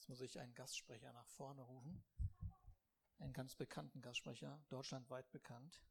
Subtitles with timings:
[0.00, 2.02] Jetzt muss ich einen Gastsprecher nach vorne rufen.
[3.18, 5.84] Einen ganz bekannten Gastsprecher, deutschlandweit bekannt.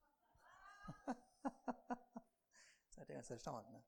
[2.89, 3.83] Seid ihr ganz erstaunt, ne?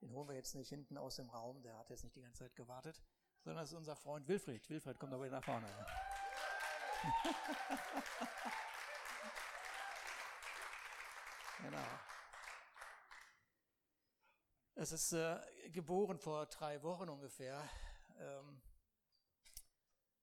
[0.00, 2.44] Den holen wir jetzt nicht hinten aus dem Raum, der hat jetzt nicht die ganze
[2.44, 3.04] Zeit gewartet,
[3.42, 4.66] sondern das ist unser Freund Wilfried.
[4.70, 5.66] Wilfried, komm doch wieder nach vorne.
[11.60, 11.84] genau.
[14.74, 15.38] Es ist äh,
[15.68, 17.68] geboren vor drei Wochen ungefähr.
[18.18, 18.62] Ähm,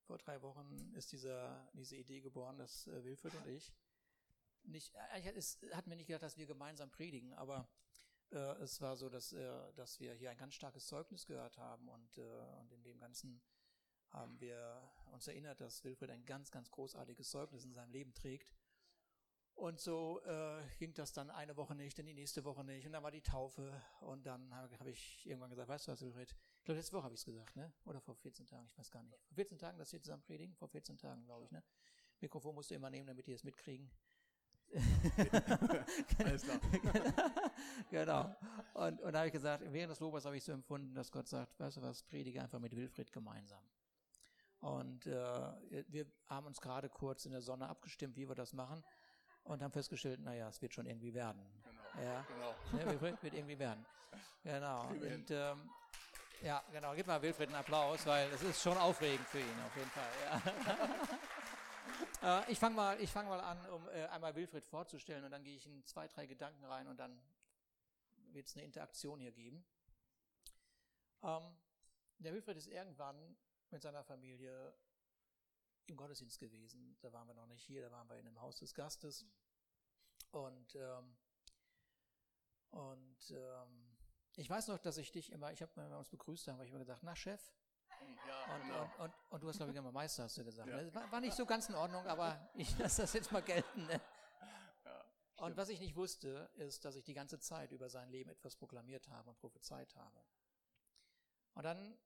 [0.10, 3.72] vor drei Wochen ist dieser, diese Idee geboren, dass äh, Wilfried und ich
[4.64, 7.70] nicht, äh, es hat mir nicht gedacht, dass wir gemeinsam predigen, aber
[8.32, 11.88] äh, es war so, dass, äh, dass wir hier ein ganz starkes Zeugnis gehört haben
[11.90, 12.22] und, äh,
[12.60, 13.40] und in dem Ganzen
[14.10, 18.56] haben wir uns erinnert, dass Wilfried ein ganz, ganz großartiges Zeugnis in seinem Leben trägt.
[19.54, 22.88] Und so äh, ging das dann eine Woche nicht, dann die nächste Woche nicht.
[22.88, 23.80] Und dann war die Taufe.
[24.00, 26.36] Und dann habe hab ich irgendwann gesagt, weißt du was, Wilfried?
[26.60, 27.74] Ich glaube, letzte Woche habe ich es gesagt, ne?
[27.86, 29.18] Oder vor 14 Tagen, ich weiß gar nicht.
[29.26, 30.56] Vor 14 Tagen, dass wir zusammen predigen?
[30.56, 31.64] Vor 14 Tagen, glaube ich, ne?
[32.20, 33.90] Mikrofon musst du immer nehmen, damit die es mitkriegen.
[36.20, 36.60] Alles klar.
[37.90, 38.36] genau.
[38.74, 41.28] Und, und da habe ich gesagt, während des Lobers habe ich so empfunden, dass Gott
[41.28, 43.64] sagt, weißt du was, predige einfach mit Wilfried gemeinsam.
[44.60, 48.84] Und äh, wir haben uns gerade kurz in der Sonne abgestimmt, wie wir das machen
[49.44, 51.42] und haben festgestellt, naja, es wird schon irgendwie werden.
[51.64, 52.04] Genau.
[52.04, 52.94] Ja, genau.
[52.94, 53.86] Ja, wird, irgendwie werden.
[54.44, 54.88] Genau.
[54.90, 55.70] Und, ähm,
[56.42, 56.94] ja, genau.
[56.96, 60.12] Gib mal Wilfried einen Applaus, weil es ist schon aufregend für ihn auf jeden Fall.
[60.26, 60.42] Ja.
[62.22, 65.44] Äh, ich fange mal, ich fang mal an, um äh, einmal Wilfried vorzustellen und dann
[65.44, 67.18] gehe ich in zwei, drei Gedanken rein und dann
[68.34, 69.66] wird es eine Interaktion hier geben.
[71.24, 71.56] Ähm,
[72.18, 73.38] der Wilfried ist irgendwann
[73.70, 74.74] mit seiner Familie
[75.88, 76.98] im Gottesdienst gewesen.
[77.02, 79.26] Da waren wir noch nicht hier, da waren wir in dem Haus des Gastes.
[80.32, 81.18] Und, ähm,
[82.72, 83.89] und ähm,
[84.40, 86.66] ich weiß noch, dass ich dich immer, ich habe, wenn wir uns begrüßt haben, habe
[86.66, 87.42] ich immer gesagt, na Chef.
[88.28, 88.82] Ja, und, genau.
[88.84, 90.70] und, und, und, du hast, glaube ich, immer Meister, hast du gesagt.
[90.70, 90.94] Ja.
[90.94, 93.86] War, war, nicht so ganz in Ordnung, aber ich lasse das jetzt mal gelten.
[93.88, 94.00] Ne?
[94.86, 95.06] Ja,
[95.46, 98.56] und was ich nicht wusste, ist, dass ich die ganze Zeit über sein Leben etwas
[98.56, 100.24] proklamiert habe und prophezeit habe.
[101.56, 101.98] Und dann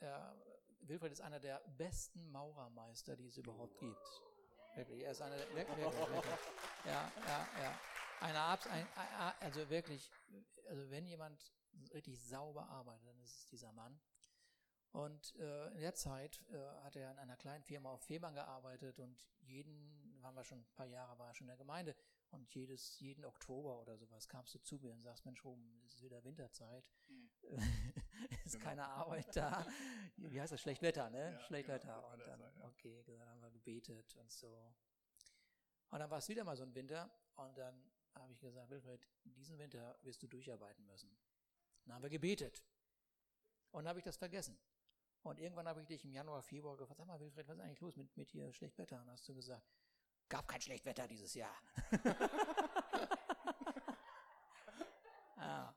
[0.00, 0.36] ja,
[0.82, 4.22] Wilfried ist einer der besten Maurermeister, die es überhaupt gibt.
[4.76, 6.24] Wirklich, er ist einer der, wirklich, wirklich, wirklich.
[6.84, 7.80] Ja, ja, ja.
[8.20, 8.86] Eine ein,
[9.40, 10.10] also wirklich,
[10.68, 11.52] also wenn jemand
[11.92, 14.00] richtig sauber arbeitet, dann ist es dieser Mann.
[14.92, 18.98] Und äh, in der Zeit äh, hat er in einer kleinen Firma auf Fehmarn gearbeitet
[18.98, 21.94] und jeden, waren wir schon ein paar Jahre, war er schon in der Gemeinde
[22.30, 25.44] und jedes, jeden Oktober oder sowas kamst du zu mir und sagst, Mensch,
[25.84, 27.30] es ist wieder Winterzeit, mhm.
[28.44, 28.64] ist genau.
[28.64, 29.66] keine Arbeit da.
[30.16, 30.62] Wie heißt das?
[30.62, 31.32] Schlechtwetter, ne?
[31.32, 31.94] Ja, Schlechtwetter.
[31.94, 32.66] Genau, und dann, sein, ja.
[32.66, 34.74] okay, dann haben wir gebetet und so.
[35.90, 37.82] Und dann war es wieder mal so ein Winter und dann
[38.14, 41.14] habe ich gesagt, Wilfried, diesen Winter wirst du durcharbeiten müssen.
[41.86, 42.62] Dann haben wir gebetet.
[43.70, 44.58] Und dann habe ich das vergessen.
[45.22, 47.80] Und irgendwann habe ich dich im Januar, Februar gefragt, sag mal, Wilfried, was ist eigentlich
[47.80, 49.00] los mit, mit hier Schlechtwetter?
[49.00, 49.66] Und hast du gesagt,
[50.28, 51.56] gab kein Schlechtwetter dieses Jahr.
[55.36, 55.74] ah.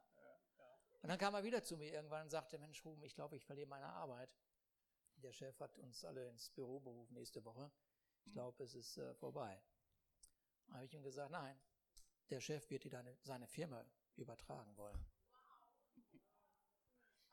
[1.02, 3.46] Und dann kam er wieder zu mir irgendwann und sagte, Mensch, Ruben, ich glaube, ich
[3.46, 4.30] verliere meine Arbeit.
[5.16, 7.72] Der Chef hat uns alle ins Büro berufen nächste Woche.
[8.26, 9.62] Ich glaube, es ist äh, vorbei.
[10.68, 11.60] Da habe ich ihm gesagt, nein,
[12.30, 13.84] der Chef wird dir deine, seine Firma
[14.16, 15.04] übertragen wollen.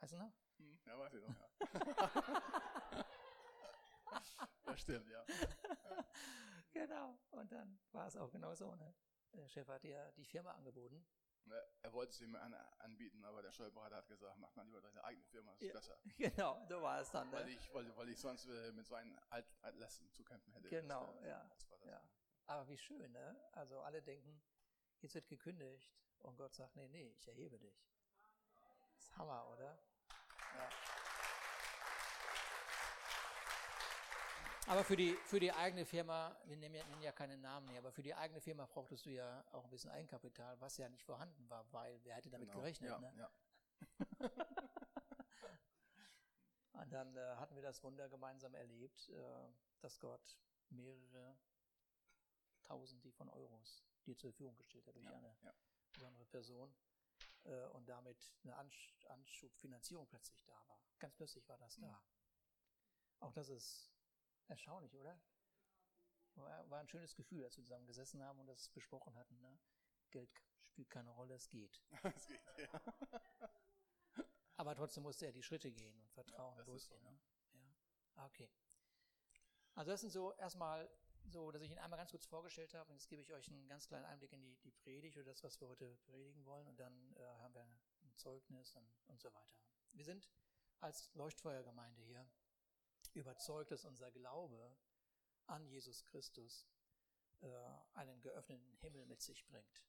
[0.07, 0.33] Weißt du noch?
[0.59, 1.49] Hm, ja, weiß ich noch, ja.
[4.67, 5.25] das stimmt, ja.
[6.73, 7.19] genau.
[7.33, 8.73] Und dann war es auch genau so.
[8.77, 8.95] Ne?
[9.33, 11.05] Der Chef hat ja die Firma angeboten.
[11.83, 15.03] Er wollte es ihm an, anbieten, aber der Steuerberater hat gesagt, mach mal lieber deine
[15.03, 15.99] eigene Firma, das ist ja, besser.
[16.19, 17.29] Genau, so war es dann.
[17.29, 17.39] Ne?
[17.39, 20.69] Weil, ich, weil, weil ich sonst äh, mit seinen Alt Altlasten zu kämpfen hätte.
[20.69, 21.45] Genau, das, ja.
[21.49, 22.01] Das das ja.
[22.47, 23.37] Aber wie schön, ne?
[23.51, 24.41] Also alle denken,
[25.01, 27.85] jetzt wird gekündigt und Gott sagt, nee, nee, ich erhebe dich.
[28.95, 29.77] Das ist Hammer, oder?
[30.57, 30.69] Ja.
[34.69, 37.79] Aber für die, für die eigene Firma, wir nennen ja, nennen ja keine Namen mehr,
[37.79, 41.05] aber für die eigene Firma brauchtest du ja auch ein bisschen Eigenkapital, was ja nicht
[41.05, 42.61] vorhanden war, weil wer hätte damit genau.
[42.61, 42.91] gerechnet?
[42.91, 43.13] Ja, ne?
[43.17, 43.31] ja.
[46.73, 49.49] Und dann äh, hatten wir das Wunder gemeinsam erlebt, äh,
[49.81, 50.37] dass Gott
[50.71, 51.39] mehrere
[52.65, 55.37] Tausende von Euros dir zur Verfügung gestellt hat durch ja, eine
[55.93, 56.75] besondere Person
[57.75, 58.57] und damit eine
[59.09, 60.81] Anschubfinanzierung plötzlich da war.
[60.99, 62.03] Ganz plötzlich war das da.
[63.21, 63.93] Auch das ist
[64.49, 65.21] erstaunlich, oder?
[66.35, 69.41] War, ein schönes Gefühl, als wir zusammen gesessen haben und das besprochen hatten.
[69.41, 69.59] Ne?
[70.11, 71.83] Geld spielt keine Rolle, es geht.
[72.15, 72.83] es geht, ja.
[74.57, 77.01] Aber trotzdem musste er die Schritte gehen und Vertrauen ja, losgehen.
[77.01, 77.19] So, ne?
[77.53, 78.25] ja.
[78.27, 78.51] Okay.
[79.75, 80.91] Also das sind so erstmal
[81.29, 83.69] so, dass ich ihn einmal ganz kurz vorgestellt habe und jetzt gebe ich euch einen
[83.69, 86.79] ganz kleinen Einblick in die, die Predigt oder das, was wir heute predigen wollen und
[86.79, 87.79] dann äh, haben wir ein
[88.17, 89.57] Zeugnis und, und so weiter.
[89.93, 90.29] Wir sind
[90.81, 92.29] als Leuchtfeuergemeinde hier
[93.15, 94.77] überzeugt, dass unser Glaube
[95.47, 96.67] an Jesus Christus
[97.41, 97.49] äh,
[97.95, 99.83] einen geöffneten Himmel mit sich bringt.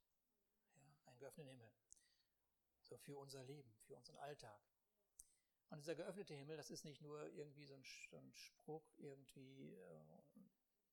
[0.76, 1.72] Ja, einen geöffneten Himmel.
[2.82, 4.62] So für unser Leben, für unseren Alltag.
[5.70, 9.74] Und dieser geöffnete Himmel, das ist nicht nur irgendwie so ein, so ein Spruch, irgendwie
[9.74, 10.24] äh,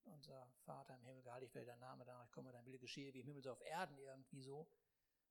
[0.06, 3.26] unser Vater im Himmel, geheiligt werde dein Name, danach komme dein Wille geschehe, wie im
[3.26, 4.68] Himmel so auf Erden irgendwie so,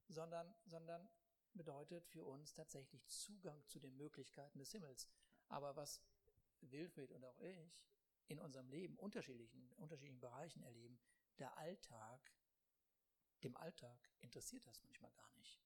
[0.08, 1.08] sondern, sondern
[1.52, 5.08] bedeutet für uns tatsächlich Zugang zu den Möglichkeiten des Himmels.
[5.48, 6.02] Aber was
[6.60, 7.80] Wilfried und auch ich
[8.26, 10.98] in unserem Leben unterschiedlichen, unterschiedlichen Bereichen erleben,
[11.38, 12.32] der Alltag,
[13.42, 15.60] dem Alltag interessiert das manchmal gar nicht.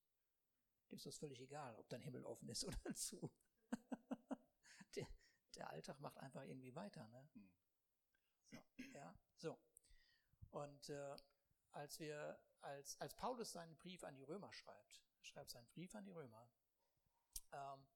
[0.90, 3.30] Dem ist das völlig egal, ob dein Himmel offen ist oder zu.
[4.94, 5.06] der,
[5.54, 7.06] der Alltag macht einfach irgendwie weiter.
[7.08, 7.28] Ne?
[8.50, 8.62] So,
[8.94, 9.58] ja, so.
[10.50, 11.16] Und äh,
[11.72, 16.04] als wir, als, als Paulus seinen Brief an die Römer schreibt, schreibt seinen Brief an
[16.04, 16.48] die Römer,
[17.52, 17.86] ähm,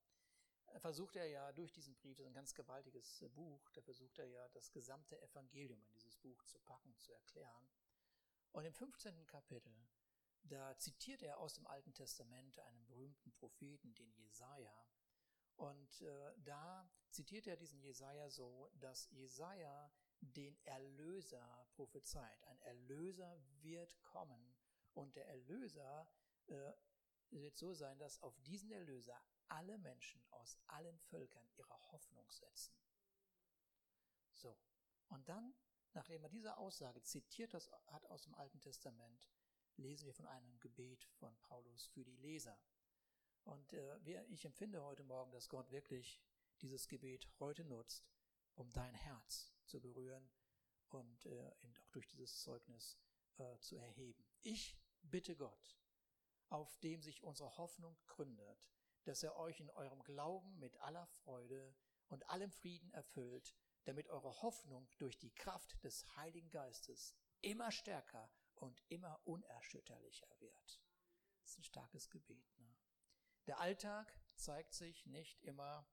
[0.79, 4.19] versucht er ja durch diesen Brief, das ist ein ganz gewaltiges äh, Buch, da versucht
[4.19, 7.69] er ja das gesamte Evangelium in dieses Buch zu packen, zu erklären.
[8.53, 9.27] Und im 15.
[9.27, 9.75] Kapitel,
[10.45, 14.87] da zitiert er aus dem Alten Testament einen berühmten Propheten, den Jesaja.
[15.57, 19.91] Und äh, da zitiert er diesen Jesaja so, dass Jesaja
[20.23, 22.45] den Erlöser prophezeit.
[22.45, 24.55] Ein Erlöser wird kommen
[24.95, 26.09] und der Erlöser
[26.47, 26.73] äh,
[27.31, 32.75] wird so sein, dass auf diesen Erlöser alle Menschen aus allen Völkern ihre Hoffnung setzen.
[34.33, 34.57] So.
[35.09, 35.55] Und dann,
[35.93, 39.29] nachdem er diese Aussage zitiert hat aus dem Alten Testament,
[39.77, 42.59] lesen wir von einem Gebet von Paulus für die Leser.
[43.45, 46.23] Und äh, ich empfinde heute Morgen, dass Gott wirklich
[46.61, 48.07] dieses Gebet heute nutzt,
[48.55, 50.31] um dein Herz zu berühren
[50.91, 52.99] und äh, auch durch dieses Zeugnis
[53.39, 54.23] äh, zu erheben.
[54.43, 55.79] Ich bitte Gott,
[56.51, 58.71] auf dem sich unsere Hoffnung gründet,
[59.05, 61.75] dass er euch in eurem Glauben mit aller Freude
[62.09, 63.55] und allem Frieden erfüllt,
[63.85, 70.83] damit eure Hoffnung durch die Kraft des Heiligen Geistes immer stärker und immer unerschütterlicher wird.
[71.41, 72.61] Das ist ein starkes Gebet.
[72.61, 72.77] Ne?
[73.47, 75.89] Der Alltag zeigt sich nicht immer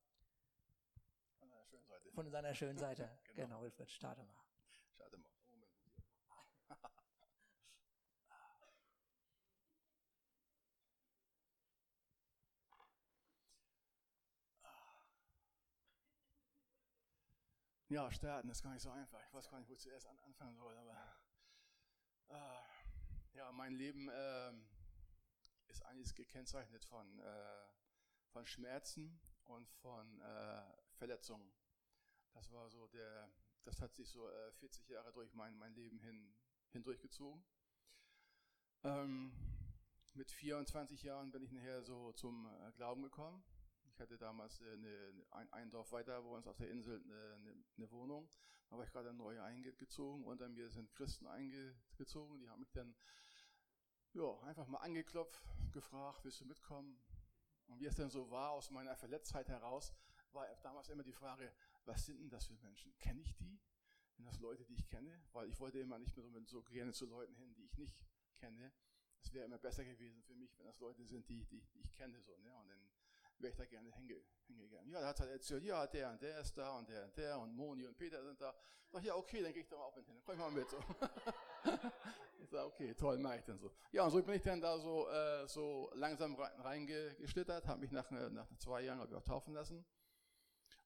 [1.70, 2.12] schönen Seite.
[2.12, 3.10] Von seiner schönen Seite.
[3.34, 3.48] genau.
[3.48, 4.36] genau, Wilfried, starte mal.
[4.96, 5.30] Starte mal.
[17.90, 19.20] Ja, starten ist gar nicht so einfach.
[19.26, 20.96] Ich weiß gar nicht, wo ich zuerst anfangen soll, aber
[22.30, 24.52] äh, ja, mein Leben äh,
[25.70, 27.66] ist eigentlich gekennzeichnet von, äh,
[28.28, 30.62] von Schmerzen und von äh,
[30.98, 31.52] Verletzungen.
[32.34, 33.30] Das war so der,
[33.64, 34.30] das hat sich so
[34.60, 36.36] 40 äh, Jahre durch mein, mein Leben hin,
[36.72, 37.44] hindurchgezogen.
[38.84, 39.34] Ähm,
[40.14, 43.44] mit 24 Jahren bin ich nachher so zum äh, Glauben gekommen
[44.00, 47.34] ich hatte damals äh, eine, ein, ein, Dorf weiter bei uns auf der Insel eine,
[47.34, 48.30] eine, eine Wohnung.
[48.70, 50.24] Da war ich gerade neu eingezogen.
[50.24, 52.40] Unter mir sind Christen eingezogen.
[52.40, 52.96] Die haben mich dann
[54.14, 55.44] ja, einfach mal angeklopft,
[55.74, 56.98] gefragt, willst du mitkommen?
[57.68, 59.94] Und wie es denn so war, aus meiner Verletztheit heraus,
[60.32, 61.52] war damals immer die Frage,
[61.86, 62.98] was sind denn das für Menschen?
[62.98, 63.60] Kenne ich die?
[64.16, 65.24] Sind das Leute, die ich kenne?
[65.32, 67.96] Weil ich wollte immer nicht mehr so, gerne zu Leuten hin, die ich nicht
[68.38, 68.72] kenne.
[69.22, 71.96] Es wäre immer besser gewesen für mich, wenn das Leute sind, die, die, die ich
[71.96, 72.22] kenne.
[72.22, 72.56] So, ne?
[72.58, 72.90] Und dann
[73.38, 74.92] wäre ich da gerne hinge, hingegangen.
[74.92, 77.40] Ja, da hat er erzählt, ja, der und der ist da und der und der
[77.40, 78.54] und Moni und Peter sind da.
[78.86, 80.16] Ich sag, ja, okay, dann gehe ich da mal auch mit hin.
[80.16, 80.70] Dann komm ich mal mit.
[80.70, 80.78] So.
[82.42, 83.72] ich sag, okay, toll, mach ich dann so.
[83.92, 88.10] Ja, und so bin ich dann da so, äh, so langsam reingeschlittert, habe mich nach,
[88.12, 89.86] nach zwei Jahren ich auch taufen lassen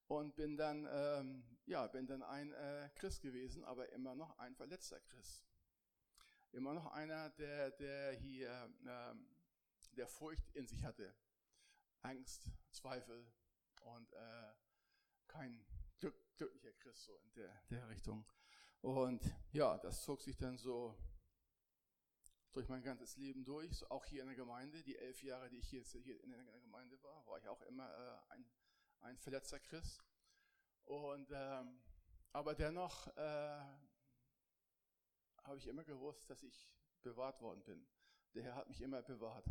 [0.08, 4.56] und bin dann, ähm, ja, bin dann ein äh, Christ gewesen, aber immer noch ein
[4.56, 5.46] verletzter Christ.
[6.52, 9.28] Immer noch einer, der, der hier, ähm,
[9.98, 11.14] der Furcht in sich hatte
[12.02, 13.26] Angst, Zweifel
[13.82, 14.54] und äh,
[15.28, 15.66] kein
[16.00, 18.26] glück, glücklicher Christ so in der, der Richtung.
[18.82, 20.96] Und ja, das zog sich dann so
[22.52, 24.84] durch mein ganzes Leben durch, so auch hier in der Gemeinde.
[24.84, 27.90] Die elf Jahre, die ich hier, hier in der Gemeinde war, war ich auch immer
[27.90, 28.46] äh, ein,
[29.04, 30.04] ein verletzter Christ.
[30.86, 31.80] Und ähm,
[32.32, 33.62] aber dennoch äh,
[35.44, 36.68] habe ich immer gewusst, dass ich
[37.02, 37.86] bewahrt worden bin.
[38.34, 39.46] Der Herr hat mich immer bewahrt.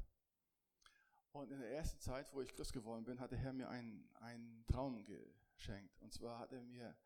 [1.30, 4.10] Und in der ersten Zeit, wo ich Christ geworden bin, hat der Herr mir einen,
[4.16, 5.04] einen Traum
[5.54, 5.96] geschenkt.
[6.00, 6.96] Und zwar hat er mir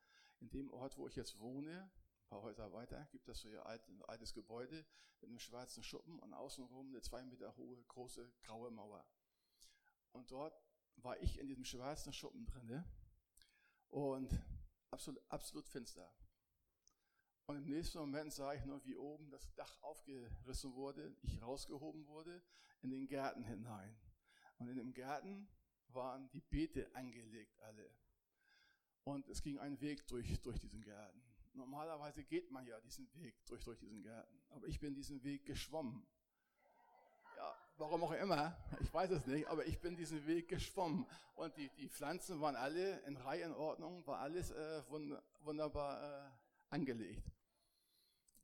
[0.40, 4.02] in dem Ort, wo ich jetzt wohne, ein paar Häuser weiter, gibt es so ein
[4.06, 4.84] altes Gebäude
[5.20, 9.06] mit einem schwarzen Schuppen und außenrum eine zwei Meter hohe, große, graue Mauer.
[10.12, 10.65] Und dort
[10.96, 12.84] war ich in diesem schwarzen Schuppen drinne
[13.88, 14.30] und
[14.90, 16.12] absolut, absolut finster.
[17.46, 22.06] Und im nächsten Moment sah ich nur, wie oben das Dach aufgerissen wurde, ich rausgehoben
[22.08, 22.42] wurde
[22.82, 23.96] in den Garten hinein.
[24.58, 25.48] Und in dem Garten
[25.88, 27.90] waren die Beete angelegt alle.
[29.04, 31.22] Und es ging ein Weg durch, durch diesen Garten.
[31.52, 34.42] Normalerweise geht man ja diesen Weg durch, durch diesen Garten.
[34.50, 36.04] Aber ich bin diesen Weg geschwommen.
[37.78, 41.06] Warum auch immer, ich weiß es nicht, aber ich bin diesen Weg geschwommen.
[41.34, 44.82] Und die, die Pflanzen waren alle in Reihenordnung, war alles äh,
[45.40, 46.30] wunderbar äh,
[46.70, 47.30] angelegt.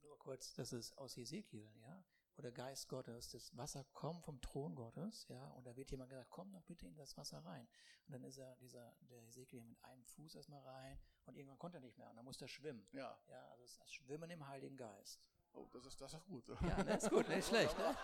[0.03, 2.05] Nur kurz, das ist aus Ezekiel, ja,
[2.37, 6.11] wo der Geist Gottes, das Wasser kommt vom Thron Gottes, ja, und da wird jemand
[6.11, 7.67] gesagt, komm doch bitte in das Wasser rein.
[8.07, 11.79] Und dann ist er, dieser, der Ezekiel mit einem Fuß erstmal rein und irgendwann konnte
[11.79, 12.87] er nicht mehr und dann musste er schwimmen.
[12.93, 13.19] Ja.
[13.29, 15.23] Ja, also das Schwimmen im Heiligen Geist.
[15.55, 16.49] Oh, das ist, das ist gut.
[16.49, 17.77] Ja, das ist gut, nicht schlecht.
[17.79, 17.97] Ne?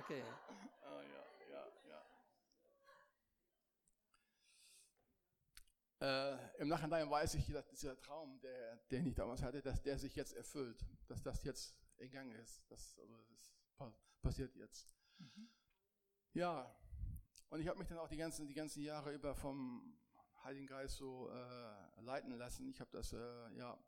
[0.00, 0.22] Okay.
[0.82, 1.66] Ah, ja, ja,
[6.00, 6.34] ja.
[6.34, 9.98] Äh, Im Nachhinein weiß ich, dass dieser Traum, der, den ich damals hatte, dass der
[9.98, 12.64] sich jetzt erfüllt, dass das jetzt in Gang ist.
[12.70, 13.54] Das, also das
[14.22, 14.94] passiert jetzt.
[15.18, 15.50] Mhm.
[16.32, 16.74] Ja,
[17.50, 19.98] und ich habe mich dann auch die ganzen, die ganzen Jahre über vom
[20.44, 22.68] Heiligen Geist so äh, leiten lassen.
[22.68, 23.78] Ich habe das, äh, ja,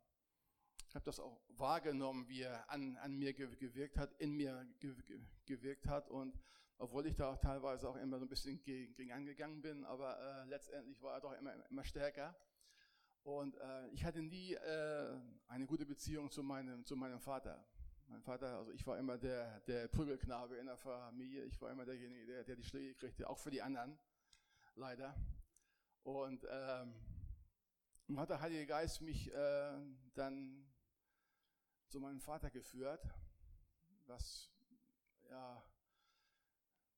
[0.94, 4.66] habe das auch wahrgenommen, wie er an, an mir gewirkt hat, in mir
[5.46, 6.38] gewirkt hat und
[6.78, 10.18] obwohl ich da auch teilweise auch immer so ein bisschen gegen, gegen angegangen bin, aber
[10.18, 12.34] äh, letztendlich war er doch immer, immer stärker.
[13.22, 17.62] Und äh, ich hatte nie äh, eine gute Beziehung zu meinem, zu meinem Vater.
[18.08, 21.44] Mein Vater, also ich war immer der, der Prügelknabe in der Familie.
[21.44, 23.98] Ich war immer derjenige, der, der die Schläge kriegte, auch für die anderen,
[24.74, 25.14] leider.
[26.02, 26.94] Und ähm,
[28.16, 29.78] hat der Heilige Geist mich äh,
[30.14, 30.66] dann
[31.90, 33.02] zu meinem Vater geführt.
[34.06, 34.50] Was,
[35.28, 35.62] ja,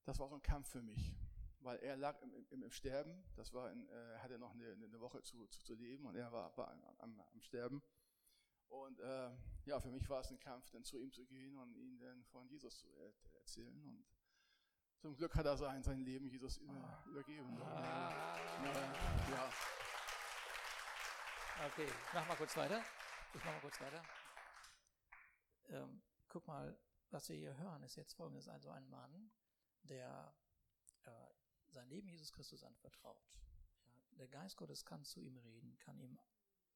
[0.04, 1.14] das war so ein Kampf für mich,
[1.60, 3.24] weil er lag im, im, im Sterben.
[3.36, 6.14] Das war, in, äh, er hatte noch eine, eine Woche zu, zu, zu, leben und
[6.16, 7.82] er war, war am, am Sterben.
[8.68, 9.30] Und äh,
[9.64, 12.24] ja, für mich war es ein Kampf, dann zu ihm zu gehen und ihn dann
[12.24, 12.88] von Jesus zu
[13.34, 13.84] erzählen.
[13.84, 14.04] Und
[14.98, 16.58] zum Glück hat er sein, sein Leben Jesus
[17.06, 17.60] übergeben.
[17.60, 18.36] Ah.
[18.64, 18.72] Ja,
[19.30, 19.52] ja.
[21.66, 22.82] Okay, mach mal kurz weiter.
[23.34, 24.02] Ich mach mal kurz weiter
[25.72, 26.78] ähm, guck mal,
[27.10, 28.48] was wir hier hören, ist jetzt folgendes.
[28.48, 29.30] Also ein Mann,
[29.82, 30.34] der
[31.04, 31.10] äh,
[31.68, 33.40] sein Leben Jesus Christus anvertraut.
[33.84, 36.18] Ja, der Geist Gottes kann zu ihm reden, kann ihm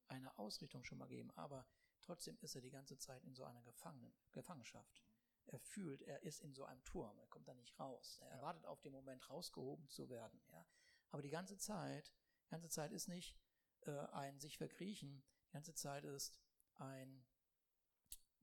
[0.09, 1.67] eine Ausrichtung schon mal geben, aber
[2.03, 5.05] trotzdem ist er die ganze Zeit in so einer Gefangenen, Gefangenschaft.
[5.47, 8.21] Er fühlt, er ist in so einem Turm, er kommt da nicht raus.
[8.23, 8.43] Er ja.
[8.43, 10.41] wartet auf den Moment, rausgehoben zu werden.
[10.51, 10.67] Ja.
[11.11, 12.13] Aber die ganze Zeit,
[12.47, 13.37] die ganze Zeit ist nicht
[13.83, 16.39] äh, ein sich verkriechen, die ganze Zeit ist
[16.75, 17.25] ein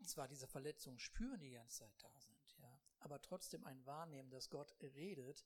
[0.07, 4.50] zwar diese Verletzungen spüren die ganze Zeit da sind, ja, aber trotzdem ein Wahrnehmen, dass
[4.50, 5.45] Gott redet.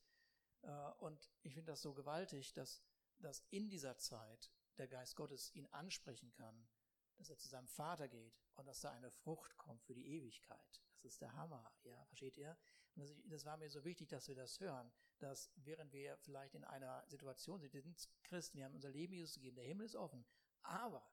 [0.62, 2.82] Äh, und ich finde das so gewaltig, dass,
[3.18, 6.68] dass in dieser Zeit der Geist Gottes ihn ansprechen kann,
[7.16, 10.82] dass er zu seinem Vater geht und dass da eine Frucht kommt für die Ewigkeit.
[11.02, 12.56] Das ist der Hammer, ja, versteht ihr?
[12.94, 16.54] Und das, das war mir so wichtig, dass wir das hören, dass während wir vielleicht
[16.54, 19.86] in einer Situation sind, wir sind Christen, wir haben unser Leben Jesus gegeben, der Himmel
[19.86, 20.24] ist offen,
[20.62, 21.08] aber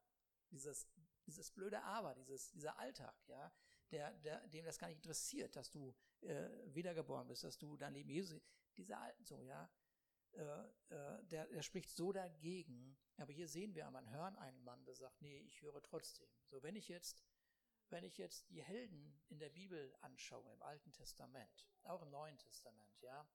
[0.52, 0.88] dieses
[1.26, 3.52] dieses blöde Aber, dieses, dieser Alltag, ja,
[3.92, 7.94] der, der, dem das gar nicht interessiert, dass du äh, wiedergeboren bist, dass du dein
[7.94, 8.42] Leben Jesus,
[8.78, 9.70] dieser Alten so, ja,
[10.34, 10.44] äh,
[10.90, 12.98] äh, der, der spricht so dagegen.
[13.18, 16.28] Aber hier sehen wir, man hören einen Mann, der sagt, nee, ich höre trotzdem.
[16.46, 17.24] So, wenn ich jetzt,
[17.90, 22.38] wenn ich jetzt die Helden in der Bibel anschaue, im Alten Testament, auch im Neuen
[22.38, 23.28] Testament, ja,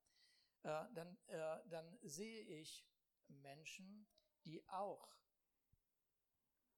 [0.62, 2.86] äh, dann, äh, dann sehe ich
[3.28, 4.06] Menschen,
[4.44, 5.16] die auch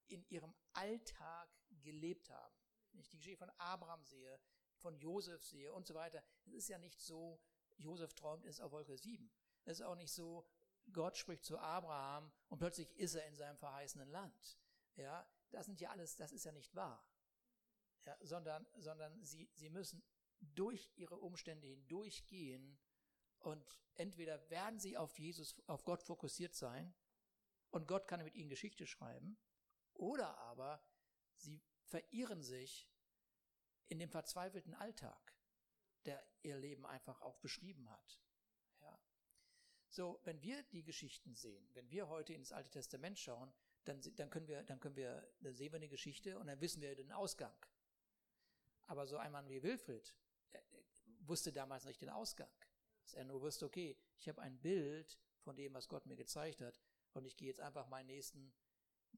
[0.06, 1.48] in ihrem Alltag
[1.82, 2.54] gelebt haben.
[2.90, 4.38] Wenn ich die Geschichte von Abraham sehe,
[4.76, 7.40] von Josef sehe und so weiter, es ist ja nicht so,
[7.78, 9.30] Josef träumt ist auf Wolke 7.
[9.64, 10.46] Es ist auch nicht so,
[10.92, 14.58] Gott spricht zu Abraham und plötzlich ist er in seinem verheißenen Land.
[14.96, 17.06] Ja, das sind ja alles, das ist ja nicht wahr.
[18.04, 20.02] Ja, sondern, sondern sie, sie müssen
[20.40, 22.78] durch ihre Umstände hindurchgehen
[23.38, 23.64] und
[23.94, 26.92] entweder werden sie auf Jesus, auf Gott fokussiert sein
[27.70, 29.38] und Gott kann mit ihnen Geschichte schreiben
[29.94, 30.82] oder aber
[31.36, 32.88] sie verirren sich
[33.88, 35.36] in dem verzweifelten Alltag,
[36.04, 38.20] der ihr Leben einfach auch beschrieben hat.
[38.80, 38.98] Ja.
[39.88, 43.52] So, wenn wir die Geschichten sehen, wenn wir heute ins Alte Testament schauen,
[43.84, 46.80] dann, dann können wir, dann können wir, dann sehen wir eine Geschichte und dann wissen
[46.80, 47.54] wir den Ausgang.
[48.86, 50.14] Aber so ein Mann wie Wilfried
[51.20, 52.50] wusste damals nicht den Ausgang.
[53.04, 56.60] Dass er nur wusste, okay, ich habe ein Bild von dem, was Gott mir gezeigt
[56.60, 56.80] hat,
[57.14, 58.54] und ich gehe jetzt einfach meinen nächsten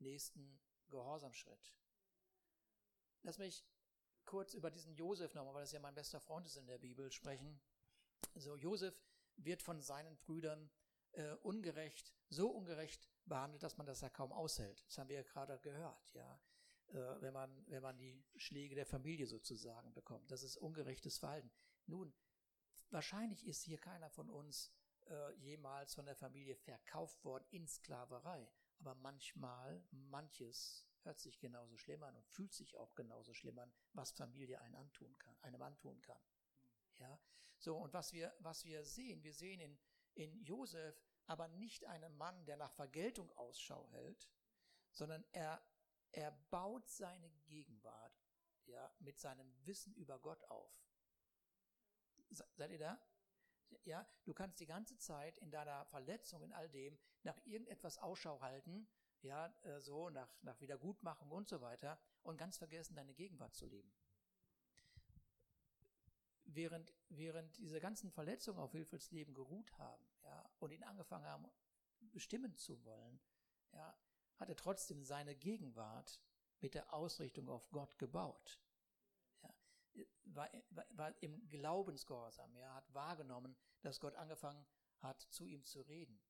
[0.00, 1.74] nächsten Gehorsamschritt.
[3.22, 3.66] Lass mich
[4.24, 7.10] kurz über diesen Josef nochmal, weil das ja mein bester Freund ist in der Bibel,
[7.10, 7.60] sprechen.
[8.34, 8.94] So, Josef
[9.36, 10.70] wird von seinen Brüdern
[11.12, 14.84] äh, ungerecht, so ungerecht behandelt, dass man das ja kaum aushält.
[14.86, 16.40] Das haben wir ja gerade gehört, ja.
[16.88, 20.30] Äh, wenn man, wenn man die Schläge der Familie sozusagen bekommt.
[20.30, 21.50] Das ist ungerechtes Verhalten.
[21.86, 22.14] Nun,
[22.90, 24.72] wahrscheinlich ist hier keiner von uns
[25.06, 28.50] äh, jemals von der Familie verkauft worden in Sklaverei.
[28.84, 33.72] Aber manchmal, manches hört sich genauso schlimm an und fühlt sich auch genauso schlimm an,
[33.94, 36.20] was Familie einem antun kann, einem antun kann.
[36.98, 37.18] Ja,
[37.58, 39.78] so, und was wir, was wir sehen, wir sehen in,
[40.14, 44.28] in Josef aber nicht einen Mann, der nach Vergeltung Ausschau hält,
[44.92, 45.66] sondern er,
[46.12, 48.22] er baut seine Gegenwart,
[48.66, 50.78] ja, mit seinem Wissen über Gott auf.
[52.28, 53.00] Seid ihr da?
[53.84, 58.40] Ja, du kannst die ganze Zeit in deiner Verletzung, in all dem, nach irgendetwas Ausschau
[58.40, 58.88] halten,
[59.22, 63.66] ja, äh, so, nach, nach Wiedergutmachung und so weiter, und ganz vergessen, deine Gegenwart zu
[63.66, 63.92] leben.
[66.44, 71.50] Während, während diese ganzen Verletzungen auf Wilfrieds Leben geruht haben, ja, und ihn angefangen haben,
[72.12, 73.20] bestimmen zu wollen,
[73.72, 73.98] ja,
[74.36, 76.20] hat er trotzdem seine Gegenwart
[76.60, 78.63] mit der Ausrichtung auf Gott gebaut
[80.24, 80.50] war,
[80.90, 82.54] war im Glaubensgehorsam.
[82.56, 84.66] Er hat wahrgenommen, dass Gott angefangen
[85.00, 86.20] hat, zu ihm zu reden.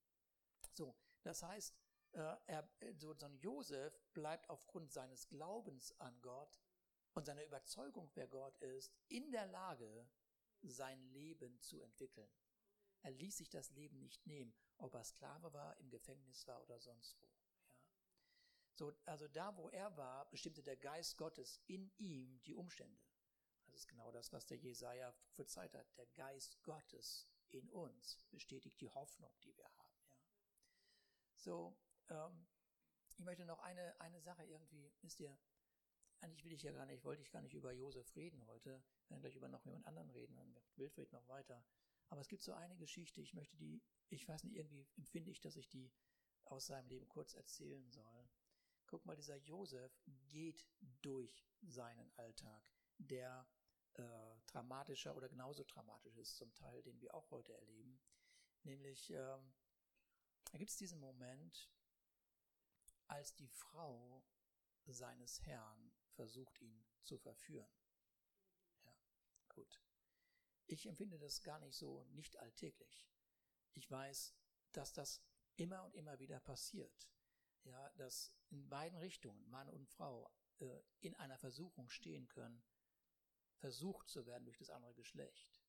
[0.73, 1.75] So, das heißt,
[2.13, 6.61] äh, er, so, so ein Josef bleibt aufgrund seines Glaubens an Gott
[7.15, 10.09] und seiner Überzeugung, wer Gott ist, in der Lage,
[10.63, 12.31] sein Leben zu entwickeln.
[13.03, 16.79] Er ließ sich das Leben nicht nehmen, ob er Sklave war, im Gefängnis war oder
[16.81, 17.27] sonst wo.
[17.27, 17.55] Ja.
[18.75, 23.01] So, also da, wo er war, bestimmte der Geist Gottes in ihm die Umstände.
[23.75, 25.99] Das ist genau das, was der Jesaja prophezeit hat.
[25.99, 29.99] Der Geist Gottes in uns bestätigt die Hoffnung, die wir haben.
[30.13, 30.17] Ja.
[31.35, 31.77] So,
[32.09, 32.47] ähm,
[33.09, 35.37] ich möchte noch eine, eine Sache irgendwie, wisst ihr,
[36.21, 38.81] eigentlich will ich ja gar nicht, wollte ich gar nicht über Josef reden heute.
[39.09, 41.65] Wir werden gleich über noch jemand anderen reden, dann wird Wilfried noch weiter.
[42.11, 45.41] Aber es gibt so eine Geschichte, ich möchte die, ich weiß nicht, irgendwie empfinde ich,
[45.41, 45.93] dass ich die
[46.45, 48.29] aus seinem Leben kurz erzählen soll.
[48.87, 50.65] Guck mal, dieser Josef geht
[51.03, 53.45] durch seinen Alltag, der
[53.95, 58.01] äh, dramatischer oder genauso dramatisch ist zum Teil, den wir auch heute erleben.
[58.63, 59.55] Nämlich, ähm,
[60.51, 61.71] da gibt es diesen Moment,
[63.07, 64.25] als die Frau
[64.87, 67.71] seines Herrn versucht, ihn zu verführen.
[68.85, 68.95] Ja,
[69.49, 69.81] gut.
[70.67, 73.09] Ich empfinde das gar nicht so nicht alltäglich.
[73.73, 74.35] Ich weiß,
[74.73, 75.21] dass das
[75.57, 77.09] immer und immer wieder passiert.
[77.65, 82.63] Ja, dass in beiden Richtungen, Mann und Frau, äh, in einer Versuchung stehen können,
[83.57, 85.61] versucht zu werden durch das andere Geschlecht.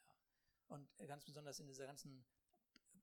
[0.00, 0.14] Ja.
[0.68, 2.24] Und ganz besonders in dieser ganzen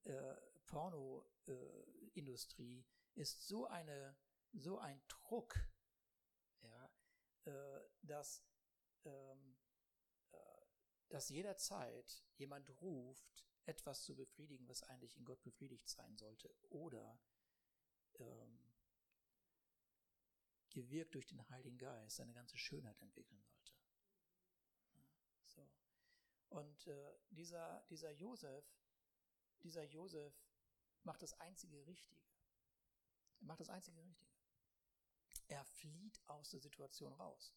[0.03, 2.85] äh, Porno-Industrie äh,
[3.21, 4.15] ist so eine
[4.57, 5.53] so ein Druck,
[6.61, 6.89] ja,
[7.45, 8.41] äh, dass
[9.03, 9.57] ähm,
[10.31, 10.37] äh,
[11.09, 17.19] dass jederzeit jemand ruft, etwas zu befriedigen, was eigentlich in Gott befriedigt sein sollte, oder
[18.19, 18.59] ähm,
[20.69, 23.74] gewirkt durch den Heiligen Geist seine ganze Schönheit entwickeln sollte.
[26.49, 28.65] Und äh, dieser, dieser Josef,
[29.63, 30.33] dieser Josef
[31.03, 32.21] macht das einzige Richtige.
[33.39, 34.33] Er macht das einzige Richtige.
[35.47, 37.53] Er flieht aus der Situation raus.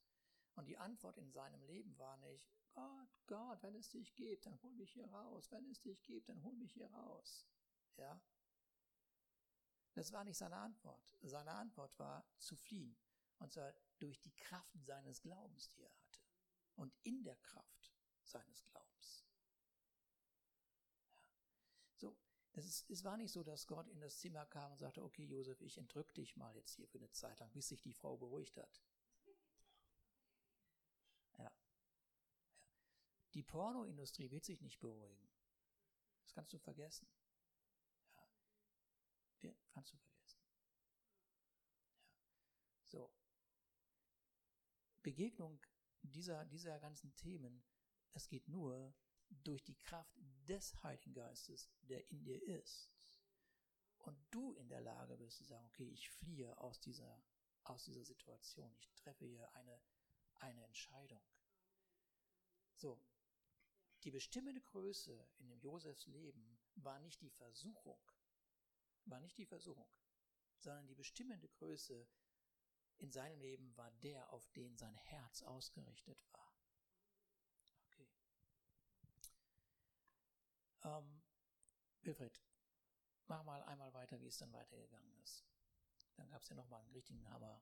[0.55, 4.61] Und die Antwort in seinem Leben war nicht, Gott, Gott, wenn es dich gibt, dann
[4.62, 5.51] hol mich hier raus.
[5.51, 7.46] Wenn es dich gibt, dann hol mich hier raus.
[7.96, 8.20] Ja?
[9.94, 11.16] Das war nicht seine Antwort.
[11.22, 12.96] Seine Antwort war zu fliehen.
[13.38, 16.20] Und zwar durch die Kraft seines Glaubens, die er hatte.
[16.74, 17.78] Und in der Kraft
[18.29, 19.25] seines Glaubens.
[21.14, 21.25] Ja.
[21.97, 22.17] So,
[22.53, 25.25] es, ist, es war nicht so, dass Gott in das Zimmer kam und sagte, okay,
[25.25, 28.17] Josef, ich entrück dich mal jetzt hier für eine Zeit lang, bis sich die Frau
[28.17, 28.83] beruhigt hat.
[29.25, 31.45] Ja.
[31.45, 31.53] ja.
[33.35, 35.29] Die Pornoindustrie wird sich nicht beruhigen.
[36.23, 37.09] Das kannst du vergessen.
[39.43, 39.53] Ja.
[39.71, 40.41] Kannst du vergessen.
[40.51, 40.59] Ja.
[42.85, 43.12] So.
[45.03, 45.61] Begegnung
[46.03, 47.62] dieser, dieser ganzen Themen
[48.14, 48.94] es geht nur
[49.31, 50.16] durch die Kraft
[50.49, 52.90] des Heiligen Geistes, der in dir ist.
[53.99, 57.23] Und du in der Lage bist zu sagen, okay, ich fliehe aus dieser,
[57.64, 58.75] aus dieser Situation.
[58.81, 59.81] Ich treffe hier eine,
[60.37, 61.23] eine Entscheidung.
[62.77, 63.01] So.
[64.05, 68.01] Die bestimmende Größe in dem Josefs Leben war nicht die Versuchung,
[69.07, 69.90] war nicht die Versuchung,
[70.59, 72.07] sondern die bestimmende Größe
[72.99, 76.48] in seinem Leben war der, auf den sein Herz ausgerichtet war.
[80.85, 81.23] Ähm,
[82.03, 82.41] Wilfried,
[83.27, 85.45] mach mal einmal weiter, wie es dann weitergegangen ist.
[86.17, 87.61] Dann gab es ja nochmal einen richtigen Hammer.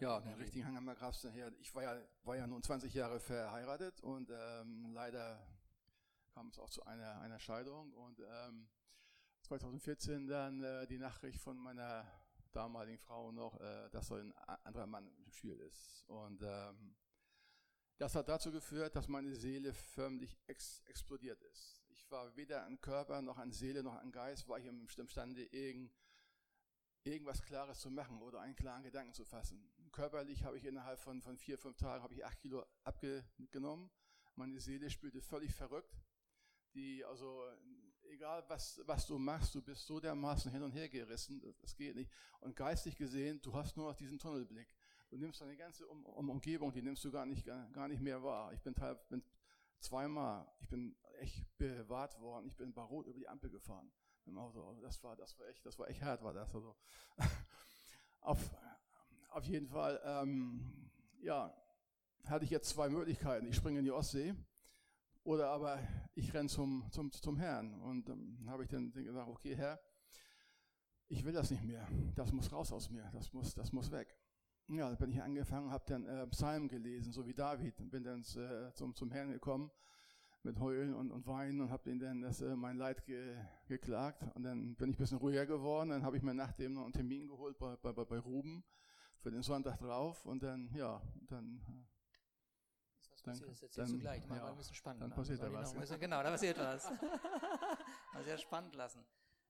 [0.00, 1.52] Ja, einen richtigen Hammer gab es nachher.
[1.60, 5.46] Ich war ja, war ja nun 20 Jahre verheiratet und ähm, leider
[6.32, 8.68] kam es auch zu einer, einer Scheidung und ähm,
[9.42, 12.10] 2014 dann äh, die Nachricht von meiner
[12.52, 14.32] damaligen Frau noch, äh, dass so ein
[14.64, 16.04] anderer Mann im Spiel ist.
[16.08, 16.96] Und ähm,
[17.98, 22.80] das hat dazu geführt, dass meine Seele förmlich ex explodiert ist ich war weder an
[22.80, 25.90] Körper noch an Seele noch an Geist, war ich imstande, irgend,
[27.04, 29.68] irgendwas Klares zu machen oder einen klaren Gedanken zu fassen.
[29.92, 33.90] Körperlich habe ich innerhalb von, von vier, fünf Tagen habe ich acht Kilo abgenommen.
[34.34, 35.98] Meine Seele spürte völlig verrückt.
[36.74, 37.42] Die, also,
[38.10, 41.74] egal was, was du machst, du bist so dermaßen hin und her gerissen, das, das
[41.74, 42.10] geht nicht.
[42.40, 44.68] Und geistig gesehen, du hast nur noch diesen Tunnelblick.
[45.08, 48.02] Du nimmst deine ganze um, um Umgebung, die nimmst du gar nicht, gar, gar nicht
[48.02, 48.52] mehr wahr.
[48.52, 49.22] Ich bin, teil, bin
[49.80, 53.90] zweimal, ich bin echt bewahrt worden, ich bin bei Rot über die Ampel gefahren
[54.24, 54.74] mit dem Auto.
[54.82, 56.54] Das war, das war echt, das war echt hart, war das.
[56.54, 56.76] Also
[58.20, 58.38] auf,
[59.30, 61.54] auf jeden Fall, ähm, ja,
[62.24, 63.46] hatte ich jetzt zwei Möglichkeiten.
[63.46, 64.34] Ich springe in die Ostsee
[65.22, 65.80] oder aber
[66.14, 67.80] ich renne zum, zum, zum Herrn.
[67.80, 69.80] Und dann ähm, habe ich dann gesagt, okay, Herr,
[71.08, 71.86] ich will das nicht mehr.
[72.14, 73.08] Das muss raus aus mir.
[73.12, 74.16] Das muss, das muss weg.
[74.68, 78.02] Ja, dann bin ich angefangen, habe dann äh, Psalm gelesen, so wie David, und bin
[78.02, 79.70] dann äh, zum, zum Herrn gekommen
[80.46, 84.24] mit Heulen und, und Weinen und habe ihm dann das, äh, mein Leid ge, geklagt.
[84.34, 85.90] Und dann bin ich ein bisschen ruhiger geworden.
[85.90, 88.64] Dann habe ich mir nachdem noch einen Termin geholt bei, bei, bei Ruben
[89.18, 90.24] für den Sonntag drauf.
[90.24, 91.60] Und dann, ja, dann.
[92.96, 94.26] Das, was passiert, das erzählst du gleich.
[94.26, 95.02] Mal, ja, ein bisschen spannend.
[95.02, 95.90] Dann passiert da was.
[95.90, 95.96] Ja.
[95.96, 96.90] Genau, da passiert was.
[98.14, 99.04] mal sehr spannend lassen.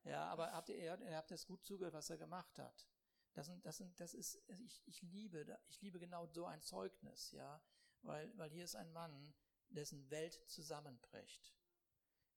[0.05, 2.89] Ja, aber habt ihr, ihr habt es gut zugehört, was er gemacht hat.
[3.37, 7.33] Das, sind, das, sind, das ist, ich, ich liebe, ich liebe genau so ein Zeugnis,
[7.33, 7.63] ja,
[8.01, 9.35] weil, weil hier ist ein Mann,
[9.69, 11.55] dessen Welt zusammenbricht.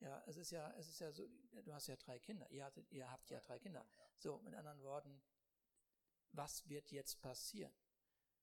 [0.02, 1.26] Ja, es ist ja, es ist ja so,
[1.64, 3.88] du hast ja drei Kinder, ihr, hattet, ihr habt ja drei Kinder.
[4.18, 5.22] So, mit anderen Worten,
[6.34, 7.74] was wird jetzt passieren?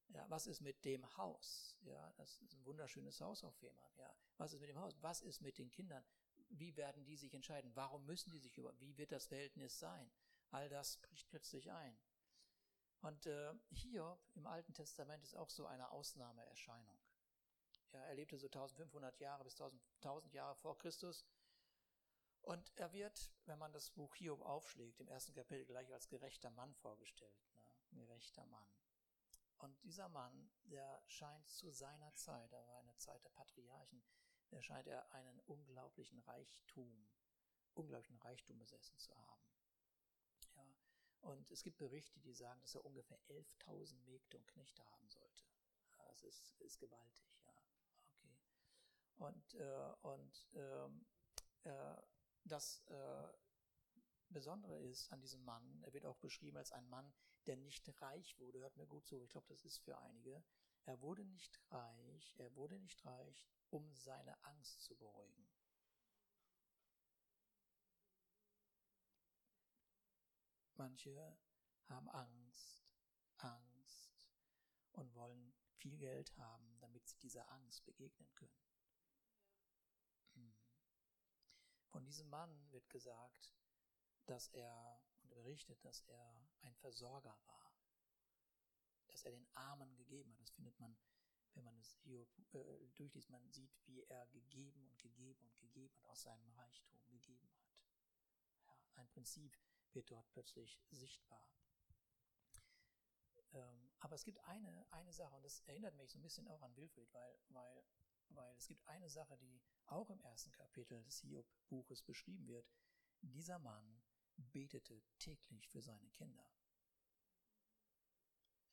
[0.09, 1.77] Ja, was ist mit dem Haus?
[1.83, 3.93] Ja, das ist ein wunderschönes Haus auf Fehmarn.
[3.99, 4.97] Ja, was ist mit dem Haus?
[5.03, 6.07] Was ist mit den Kindern?
[6.49, 7.77] Wie werden die sich entscheiden?
[7.77, 8.81] Warum müssen die sich über?
[8.81, 10.11] Wie wird das Verhältnis sein?
[10.53, 11.99] All das bricht plötzlich ein.
[13.03, 16.99] Und äh, Hiob im Alten Testament ist auch so eine Ausnahmeerscheinung.
[17.93, 21.25] Er lebte so 1500 Jahre bis 1000 Jahre vor Christus.
[22.43, 26.51] Und er wird, wenn man das Buch Hiob aufschlägt, im ersten Kapitel gleich als gerechter
[26.51, 27.35] Mann vorgestellt.
[27.91, 28.05] Ne?
[28.05, 28.69] Gerechter Mann.
[29.59, 34.03] Und dieser Mann, der scheint zu seiner Zeit, da war eine Zeit der Patriarchen,
[34.51, 37.09] der scheint er einen unglaublichen Reichtum,
[37.75, 39.46] unglaublichen Reichtum besessen zu haben.
[41.27, 45.45] Und es gibt Berichte, die sagen, dass er ungefähr 11.000 Mägde und Knechte haben sollte.
[45.99, 47.63] Das ist, ist gewaltig, ja.
[48.15, 48.37] Okay.
[49.17, 51.05] Und, äh, und ähm,
[51.65, 51.97] äh,
[52.45, 53.29] das äh,
[54.29, 57.13] Besondere ist an diesem Mann, er wird auch beschrieben als ein Mann,
[57.47, 58.61] der nicht reich wurde.
[58.61, 60.45] Hört mir gut zu, ich glaube, das ist für einige.
[60.85, 65.49] Er wurde nicht reich, er wurde nicht reich, um seine Angst zu beruhigen.
[70.79, 71.37] Manche
[71.89, 72.85] haben Angst,
[73.39, 74.29] Angst
[74.93, 78.61] und wollen viel Geld haben, damit sie dieser Angst begegnen können.
[80.35, 80.55] Hm.
[81.89, 83.53] Von diesem Mann wird gesagt,
[84.27, 87.73] dass er und berichtet, dass er ein Versorger war,
[89.07, 90.41] dass er den Armen gegeben hat.
[90.41, 90.97] Das findet man,
[91.55, 95.95] wenn man es hier äh, durchliest, man sieht, wie er gegeben und gegeben und gegeben
[95.97, 97.71] und aus seinem Reichtum gegeben hat.
[98.67, 99.57] Ja, ein Prinzip,
[99.97, 101.51] wird dort plötzlich sichtbar.
[103.53, 106.63] Ähm, aber es gibt eine, eine Sache, und das erinnert mich so ein bisschen auch
[106.63, 107.85] an Wilfried, weil, weil,
[108.29, 112.69] weil es gibt eine Sache, die auch im ersten Kapitel des Hiob-Buches beschrieben wird.
[113.23, 114.03] Dieser Mann
[114.37, 116.47] betete täglich für seine Kinder.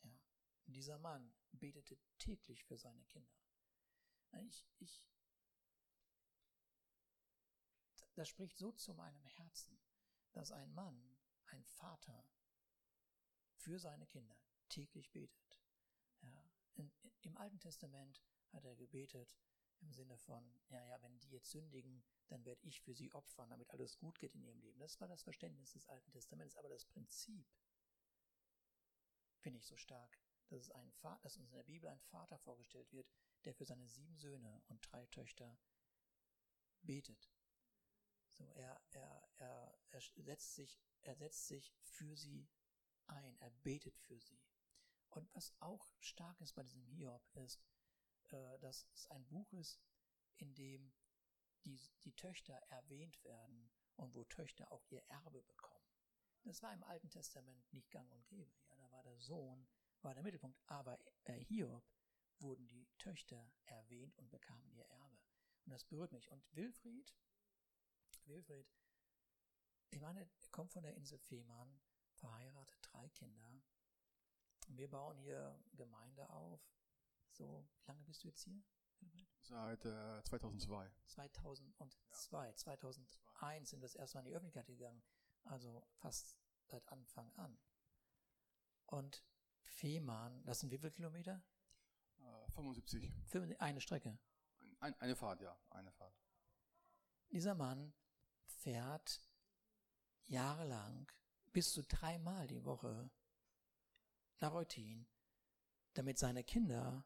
[0.04, 0.20] Ja,
[0.66, 3.40] dieser Mann betete täglich für seine Kinder.
[4.42, 5.08] Ich, ich,
[8.16, 9.80] das spricht so zu meinem Herzen,
[10.34, 11.13] dass ein Mann,
[11.54, 12.28] ein Vater
[13.56, 14.38] für seine Kinder
[14.70, 15.62] täglich betet.
[16.22, 19.38] Ja, in, Im Alten Testament hat er gebetet
[19.82, 23.50] im Sinne von, ja, ja, wenn die jetzt sündigen, dann werde ich für sie opfern,
[23.50, 24.80] damit alles gut geht in ihrem Leben.
[24.80, 26.56] Das war das Verständnis des Alten Testaments.
[26.56, 27.46] Aber das Prinzip
[29.40, 32.38] finde ich so stark, dass, es ein Vater, dass uns in der Bibel ein Vater
[32.40, 33.12] vorgestellt wird,
[33.44, 35.58] der für seine sieben Söhne und drei Töchter
[36.82, 37.30] betet.
[38.30, 42.48] So, er, er, er, er setzt sich, er setzt sich für sie
[43.08, 44.42] ein, er betet für sie.
[45.10, 47.62] Und was auch stark ist bei diesem Hiob ist,
[48.30, 49.80] äh, dass es ein Buch ist,
[50.38, 50.94] in dem
[51.66, 55.86] die, die Töchter erwähnt werden und wo Töchter auch ihr Erbe bekommen.
[56.44, 58.52] Das war im Alten Testament nicht gang und gäbe.
[58.68, 59.68] Ja, da war der Sohn,
[60.02, 60.60] war der Mittelpunkt.
[60.66, 61.86] Aber äh, Hiob
[62.40, 65.20] wurden die Töchter erwähnt und bekamen ihr Erbe.
[65.66, 66.30] Und das berührt mich.
[66.30, 67.16] Und Wilfried
[68.28, 68.68] Wilfried,
[69.94, 71.80] ich meine, er kommt von der Insel Fehmarn,
[72.16, 73.48] verheiratet, drei Kinder.
[74.68, 76.62] Und wir bauen hier Gemeinde auf.
[77.32, 78.64] So, wie lange bist du jetzt hier?
[79.42, 80.90] Seit äh, 2002.
[81.08, 82.46] 2002.
[82.46, 82.56] Ja.
[82.56, 85.04] 2001 sind wir das erste Mal in die Öffentlichkeit gegangen.
[85.44, 87.60] Also fast seit Anfang an.
[88.86, 89.26] Und
[89.64, 91.44] Fehmarn, das sind wie viele Kilometer?
[92.20, 93.12] Äh, 75.
[93.60, 94.18] Eine Strecke.
[94.80, 96.18] Ein, eine Fahrt, ja, eine Fahrt.
[97.32, 97.94] Dieser Mann
[98.46, 99.22] fährt
[100.28, 101.12] jahrelang
[101.52, 103.12] bis zu dreimal die Woche
[104.40, 105.08] nach Eutin,
[105.94, 107.06] damit seine Kinder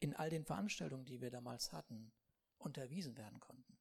[0.00, 2.12] in all den Veranstaltungen, die wir damals hatten,
[2.58, 3.78] unterwiesen werden konnten.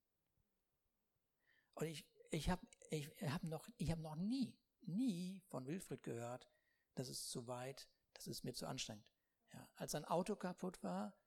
[1.74, 6.48] Und ich, ich habe ich hab noch, ich hab noch nie, nie von Wilfried gehört,
[6.96, 9.08] das ist zu weit, das ist mir zu anstrengend.
[9.54, 11.18] Ja, als sein Auto kaputt war,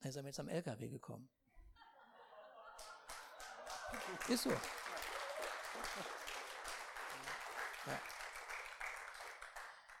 [0.00, 1.30] ist er mit seinem LKW gekommen.
[4.28, 4.50] Ist so.
[7.86, 8.00] Ja.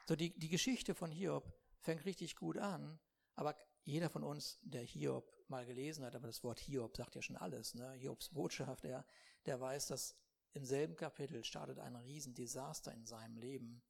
[0.06, 2.98] So, die, die Geschichte von Hiob fängt richtig gut an,
[3.34, 7.22] aber jeder von uns, der Hiob mal gelesen hat, aber das Wort Hiob sagt ja
[7.22, 7.92] schon alles, ne?
[7.92, 9.04] Hiobs Botschaft, der,
[9.46, 10.16] der weiß, dass
[10.52, 13.82] im selben Kapitel startet ein Riesendesaster in seinem Leben.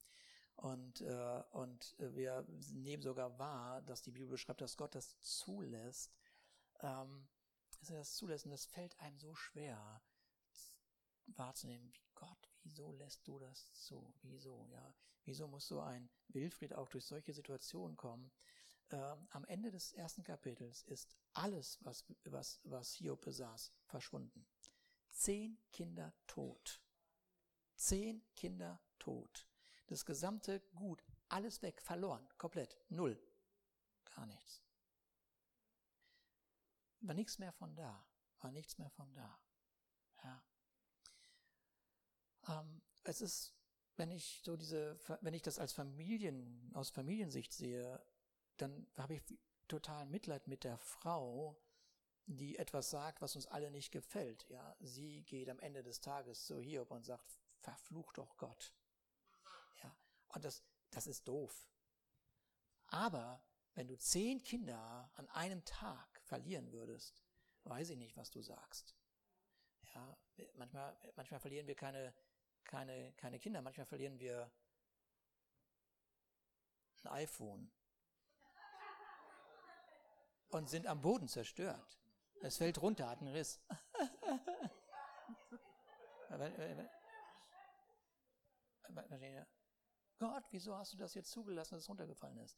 [0.56, 6.14] Und, äh, und wir nehmen sogar wahr, dass die Bibel beschreibt, dass Gott das zulässt,
[6.80, 7.26] ähm,
[7.80, 8.44] dass er das zulässt.
[8.44, 10.02] Und das fällt einem so schwer
[11.36, 14.14] wahrzunehmen, wie Gott, wieso lässt du das zu?
[14.22, 14.94] Wieso, ja?
[15.24, 18.32] Wieso muss so ein Wilfried auch durch solche Situationen kommen?
[18.90, 24.46] Ähm, am Ende des ersten Kapitels ist alles, was, was, was Hiob besaß, verschwunden.
[25.10, 26.82] Zehn Kinder tot.
[27.76, 29.46] Zehn Kinder tot.
[29.86, 33.20] Das gesamte Gut, alles weg, verloren, komplett, null.
[34.14, 34.62] Gar nichts.
[37.00, 38.06] War nichts mehr von da.
[38.40, 39.40] War nichts mehr von da.
[40.22, 40.42] Ja.
[42.48, 43.54] Ähm, es ist,
[43.96, 48.04] wenn ich so diese, wenn ich das als Familien, aus Familiensicht sehe,
[48.56, 49.22] dann habe ich
[49.68, 51.60] total Mitleid mit der Frau,
[52.26, 54.48] die etwas sagt, was uns alle nicht gefällt.
[54.48, 58.72] Ja, sie geht am Ende des Tages zu Hiob und sagt, verflucht doch Gott.
[59.82, 59.96] Ja,
[60.28, 61.68] und das, das ist doof.
[62.86, 63.42] Aber
[63.74, 67.24] wenn du zehn Kinder an einem Tag verlieren würdest,
[67.64, 68.94] weiß ich nicht, was du sagst.
[69.94, 70.16] Ja,
[70.54, 72.14] manchmal, manchmal verlieren wir keine,
[72.64, 74.50] keine, keine Kinder, manchmal verlieren wir
[77.02, 77.70] ein iPhone
[80.48, 81.98] und sind am Boden zerstört.
[82.40, 83.60] Es fällt runter, hat einen Riss.
[90.18, 92.56] Gott, wieso hast du das jetzt zugelassen, dass es runtergefallen ist?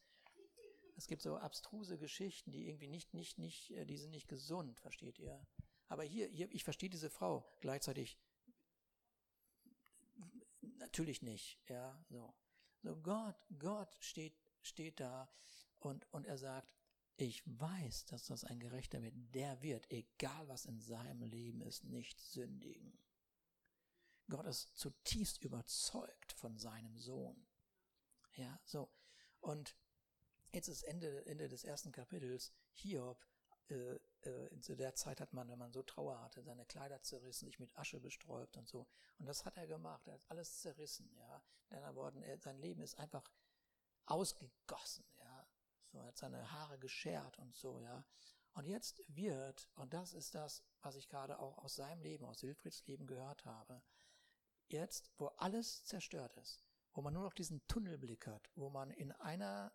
[0.97, 4.79] Es gibt so abstruse Geschichten, die irgendwie nicht, nicht, nicht, äh, die sind nicht gesund,
[4.81, 5.45] versteht ihr?
[5.88, 8.19] Aber hier, hier, ich verstehe diese Frau gleichzeitig
[10.85, 12.35] natürlich nicht, ja, so.
[12.83, 15.31] So Gott, Gott steht, steht da
[15.79, 16.68] und, und er sagt,
[17.16, 19.14] ich weiß, dass das ein Gerechter wird.
[19.35, 22.99] Der wird, egal was in seinem Leben ist, nicht sündigen.
[24.29, 27.47] Gott ist zutiefst überzeugt von seinem Sohn.
[28.35, 28.90] Ja, so.
[29.40, 29.77] Und
[30.53, 32.53] jetzt ist Ende, Ende des ersten Kapitels.
[32.73, 33.25] Hiob,
[33.68, 37.47] äh, äh, zu der Zeit hat man, wenn man so Trauer hatte, seine Kleider zerrissen,
[37.47, 38.87] sich mit Asche besträubt und so.
[39.19, 40.07] Und das hat er gemacht.
[40.07, 41.43] Er hat alles zerrissen, ja.
[41.71, 43.31] In anderen Worten, er, sein Leben ist einfach
[44.07, 45.05] ausgegossen,
[45.95, 48.05] so, er hat seine Haare geschert und so, ja.
[48.55, 52.43] Und jetzt wird, und das ist das, was ich gerade auch aus seinem Leben, aus
[52.43, 53.83] Wilfrieds Leben gehört habe,
[54.69, 59.13] jetzt, wo alles zerstört ist, wo man nur noch diesen Tunnelblick hat, wo man in
[59.13, 59.73] einer,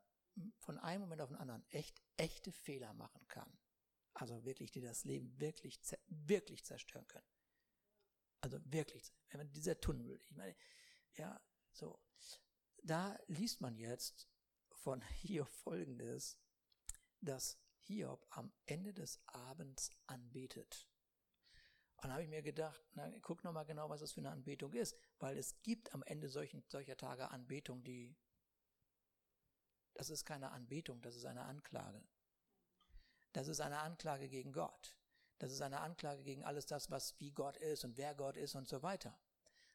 [0.58, 3.59] von einem Moment auf den anderen echt, echte Fehler machen kann.
[4.13, 7.28] Also wirklich, die das Leben wirklich, wirklich zerstören können.
[8.41, 10.56] Also wirklich, wenn man dieser Tunnel, ich meine,
[11.15, 11.41] ja,
[11.72, 12.00] so.
[12.84, 14.30] Da liest man jetzt
[14.72, 16.38] von Hiob folgendes,
[17.22, 20.88] dass Hiob am Ende des Abends anbetet.
[21.95, 24.74] Und dann habe ich mir gedacht, na, guck nochmal genau, was das für eine Anbetung
[24.74, 28.15] ist, weil es gibt am Ende solchen, solcher Tage Anbetung, die,
[29.95, 32.02] das ist keine Anbetung, das ist eine Anklage.
[33.34, 34.96] Das ist eine Anklage gegen Gott.
[35.38, 38.56] Das ist eine Anklage gegen alles das, was wie Gott ist und wer Gott ist
[38.56, 39.18] und so weiter.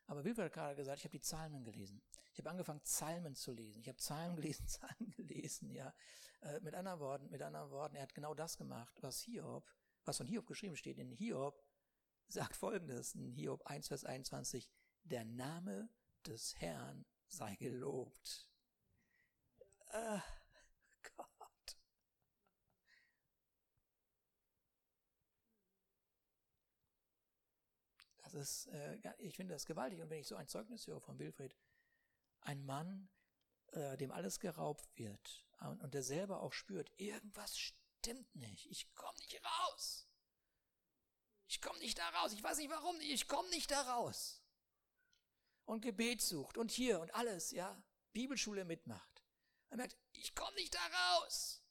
[0.07, 2.03] Aber Wilfried hat gerade gesagt, ich habe die Psalmen gelesen.
[2.33, 3.81] Ich habe angefangen, Psalmen zu lesen.
[3.81, 5.95] Ich habe Psalmen gelesen, Psalmen gelesen, ja.
[6.43, 9.71] Äh, mit anderen Worten, mit anderen Worten, er hat genau das gemacht, was Hiob,
[10.05, 10.99] was von Hiob geschrieben steht.
[10.99, 11.65] In Hiob
[12.29, 14.69] sagt folgendes, in Hiob 1, Vers 21,
[15.05, 15.89] der Name
[16.27, 18.49] des Herrn sei gelobt.
[19.93, 20.19] Äh,
[28.35, 30.01] ist, äh, ich finde das gewaltig.
[30.01, 31.57] Und wenn ich so ein Zeugnis höre von Wilfried,
[32.41, 33.09] ein Mann,
[33.73, 38.67] äh, dem alles geraubt wird und, und der selber auch spürt, irgendwas stimmt nicht.
[38.71, 40.09] Ich komme nicht raus.
[41.47, 42.33] Ich komme nicht da raus.
[42.33, 42.99] Ich weiß nicht warum.
[43.01, 44.43] Ich komme nicht da raus.
[45.65, 47.83] Und Gebet sucht und hier und alles, ja.
[48.13, 49.25] Bibelschule mitmacht.
[49.71, 51.63] Er merkt, ich komme nicht da raus.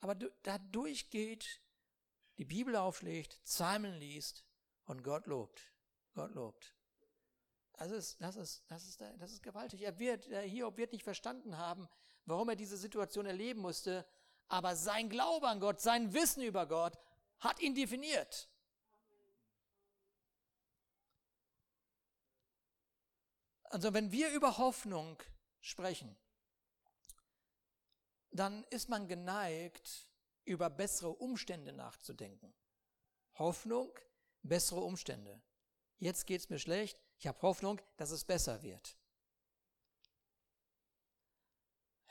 [0.00, 1.62] Aber dadurch geht,
[2.38, 4.44] die Bibel aufschlägt, Psalmen liest
[4.92, 5.72] und Gott lobt.
[6.14, 6.76] Gott lobt.
[7.72, 9.80] Das ist, das ist, das ist, das ist gewaltig.
[9.80, 11.88] Er wird, Hiob wird nicht verstanden haben,
[12.26, 14.06] warum er diese Situation erleben musste,
[14.48, 16.98] aber sein Glaube an Gott, sein Wissen über Gott
[17.40, 18.50] hat ihn definiert.
[23.64, 25.20] Also wenn wir über Hoffnung
[25.62, 26.14] sprechen,
[28.30, 30.06] dann ist man geneigt,
[30.44, 32.52] über bessere Umstände nachzudenken.
[33.38, 33.90] Hoffnung,
[34.42, 35.40] bessere Umstände.
[35.98, 38.96] Jetzt geht es mir schlecht, ich habe Hoffnung, dass es besser wird.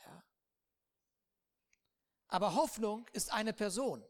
[0.04, 0.24] Ja.
[2.28, 4.02] Aber Hoffnung ist eine Person.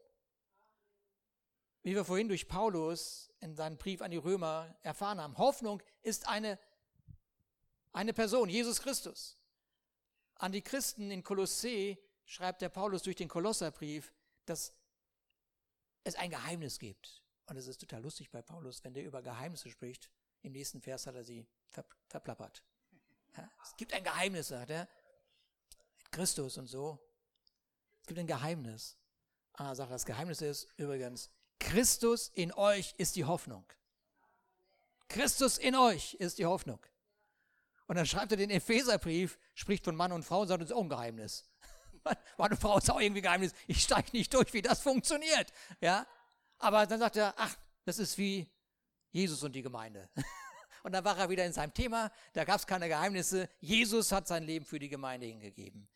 [1.81, 5.37] Wie wir vorhin durch Paulus in seinem Brief an die Römer erfahren haben.
[5.37, 6.57] Hoffnung ist eine,
[7.91, 9.37] eine Person, Jesus Christus.
[10.35, 14.13] An die Christen in Kolossee schreibt der Paulus durch den Kolosserbrief,
[14.45, 14.73] dass
[16.05, 17.22] es ein Geheimnis gibt.
[17.47, 20.09] Und es ist total lustig bei Paulus, wenn der über Geheimnisse spricht.
[20.41, 22.63] Im nächsten Vers hat er sie ver verplappert.
[23.35, 24.87] Ja, es gibt ein Geheimnis, sagt er.
[25.97, 26.99] Mit Christus und so.
[28.01, 28.97] Es gibt ein Geheimnis.
[29.53, 31.29] Ah, sagt er, das Geheimnis ist übrigens,
[31.59, 33.65] Christus in euch ist die Hoffnung.
[35.07, 36.79] Christus in euch ist die Hoffnung.
[37.87, 40.75] Und dann schreibt er den Epheserbrief, spricht von Mann und Frau und sagt, das ist
[40.75, 41.45] auch ein Geheimnis.
[42.37, 43.53] Meine Frau ist auch irgendwie ein Geheimnis.
[43.67, 45.51] Ich steige nicht durch, wie das funktioniert.
[45.81, 46.07] Ja?
[46.63, 48.49] Aber dann sagt er, ach, das ist wie
[49.11, 50.09] Jesus und die Gemeinde.
[50.83, 53.47] Und dann war er wieder in seinem Thema, da gab es keine Geheimnisse.
[53.61, 55.87] Jesus hat sein Leben für die Gemeinde hingegeben.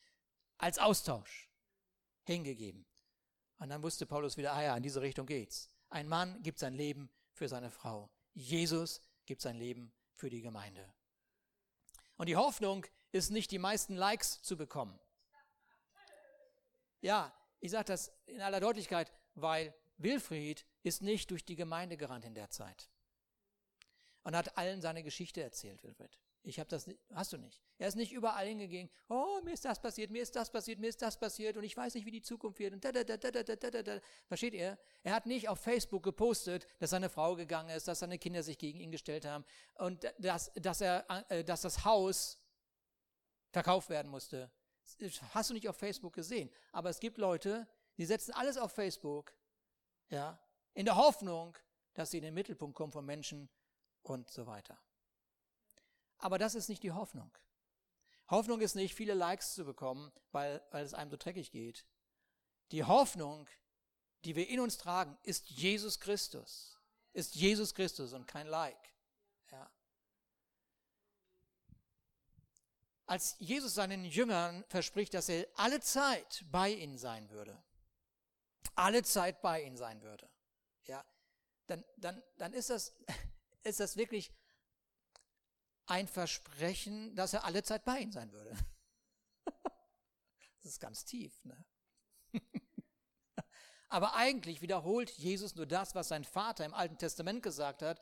[0.58, 1.50] Als Austausch
[2.24, 2.86] hingegeben.
[3.60, 5.70] Und dann wusste Paulus wieder, ah ja, in diese Richtung geht's.
[5.90, 8.10] Ein Mann gibt sein Leben für seine Frau.
[8.34, 10.94] Jesus gibt sein Leben für die Gemeinde.
[12.16, 14.98] Und die Hoffnung ist nicht, die meisten Likes zu bekommen.
[17.02, 22.26] Ja, ich sage das in aller Deutlichkeit, weil Wilfried ist nicht durch die Gemeinde gerannt
[22.26, 22.90] in der Zeit.
[24.24, 26.18] Und hat allen seine Geschichte erzählt, Wilfried.
[26.44, 27.62] Ich habe das nicht, hast du nicht.
[27.78, 30.88] Er ist nicht überall hingegangen, oh, mir ist das passiert, mir ist das passiert, mir
[30.88, 33.18] ist das passiert und ich weiß nicht, wie die Zukunft wird und da, da, da,
[33.18, 34.00] da, da, da, da, da.
[34.28, 34.78] Versteht ihr?
[35.04, 38.58] Er hat nicht auf Facebook gepostet, dass seine Frau gegangen ist, dass seine Kinder sich
[38.58, 39.44] gegen ihn gestellt haben
[39.76, 42.40] und dass, dass, er, äh, dass das Haus
[43.52, 44.50] verkauft werden musste.
[45.00, 46.50] Das hast du nicht auf Facebook gesehen.
[46.72, 49.34] Aber es gibt Leute, die setzen alles auf Facebook,
[50.10, 50.40] ja,
[50.74, 51.58] in der Hoffnung,
[51.94, 53.50] dass sie in den Mittelpunkt kommen von Menschen
[54.04, 54.80] und so weiter.
[56.20, 57.36] Aber das ist nicht die Hoffnung.
[58.30, 61.86] Hoffnung ist nicht, viele Likes zu bekommen, weil, weil es einem so dreckig geht.
[62.72, 63.48] Die Hoffnung,
[64.26, 66.80] die wir in uns tragen, ist Jesus Christus.
[67.14, 68.94] Ist Jesus Christus und kein Like.
[69.52, 69.72] Ja.
[73.06, 77.64] Als Jesus seinen Jüngern verspricht, dass er alle Zeit bei ihnen sein würde,
[78.76, 80.30] alle Zeit bei ihnen sein würde,
[80.86, 81.04] ja,
[81.68, 82.96] dann, dann, dann ist das,
[83.64, 84.34] ist das wirklich
[85.86, 88.56] ein Versprechen, dass er alle Zeit bei ihnen sein würde.
[90.64, 91.66] Das ist ganz tief, ne?
[93.90, 98.02] Aber eigentlich wiederholt Jesus nur das, was sein Vater im Alten Testament gesagt hat,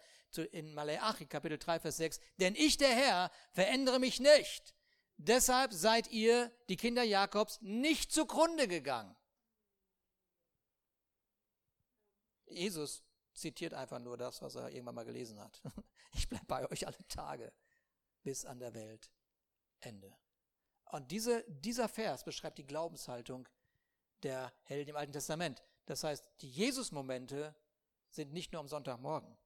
[0.52, 2.20] in Maleachi Kapitel 3, Vers 6.
[2.40, 4.74] Denn ich, der Herr, verändere mich nicht.
[5.18, 9.16] Deshalb seid ihr, die Kinder Jakobs, nicht zugrunde gegangen.
[12.56, 15.62] Jesus zitiert einfach nur das, was er irgendwann mal gelesen hat.
[16.18, 17.52] Ich bleibe bei euch alle Tage
[18.24, 19.12] bis an der Welt
[19.82, 20.16] Ende.
[20.86, 23.50] Und diese, dieser Vers beschreibt die Glaubenshaltung
[24.24, 25.62] der Helden im Alten Testament.
[25.88, 27.54] Das heißt, die Jesus-Momente
[28.10, 29.38] sind nicht nur am Sonntagmorgen.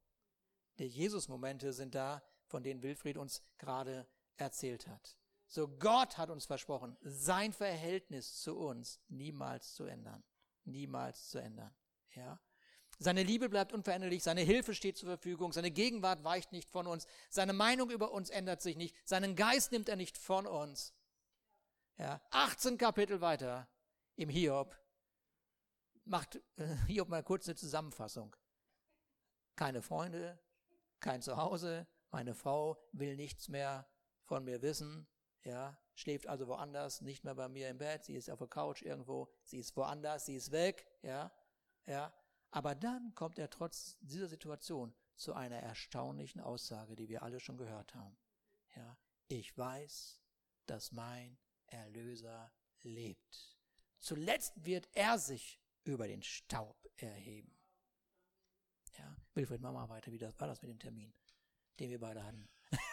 [0.77, 4.07] Die Jesus-Momente sind da, von denen Wilfried uns gerade
[4.37, 5.17] erzählt hat.
[5.47, 10.23] So Gott hat uns versprochen, sein Verhältnis zu uns niemals zu ändern.
[10.65, 11.75] Niemals zu ändern.
[12.13, 12.39] Ja?
[13.01, 17.07] Seine Liebe bleibt unveränderlich, seine Hilfe steht zur Verfügung, seine Gegenwart weicht nicht von uns,
[17.29, 20.93] seine Meinung über uns ändert sich nicht, seinen Geist nimmt er nicht von uns.
[21.97, 23.69] Ja, 18 Kapitel weiter
[24.17, 24.77] im Hiob
[26.03, 28.35] macht äh, Hiob mal kurz eine Zusammenfassung.
[29.55, 30.37] Keine Freunde,
[30.99, 33.87] kein Zuhause, meine Frau will nichts mehr
[34.23, 35.07] von mir wissen,
[35.43, 38.81] ja, schläft also woanders, nicht mehr bei mir im Bett, sie ist auf der Couch
[38.81, 41.31] irgendwo, sie ist woanders, sie ist weg, ja,
[41.85, 42.13] ja,
[42.51, 47.57] aber dann kommt er trotz dieser Situation zu einer erstaunlichen Aussage, die wir alle schon
[47.57, 48.17] gehört haben.
[48.75, 48.97] Ja,
[49.27, 50.21] ich weiß,
[50.65, 51.37] dass mein
[51.67, 53.57] Erlöser lebt.
[53.99, 57.53] zuletzt wird er sich über den Staub erheben.
[58.97, 60.11] Ja, Wilfried, mach mal weiter.
[60.11, 61.13] Wie das, war das mit dem Termin,
[61.79, 62.47] den wir beide hatten?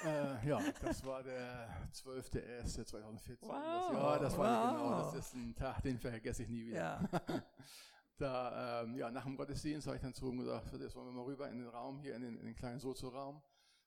[0.05, 3.37] äh, ja, das war der 12.01.2014.
[3.41, 4.77] Wow, das, ja, das war wow.
[4.77, 6.79] genau, das ist ein Tag, den vergesse ich nie wieder.
[6.79, 7.09] Ja.
[8.19, 11.13] da, ähm, ja, nach dem Gottesdienst habe ich dann zu ihm gesagt, jetzt wollen wir
[11.13, 13.43] mal rüber in den Raum, hier in den, in den kleinen Sozo-Raum.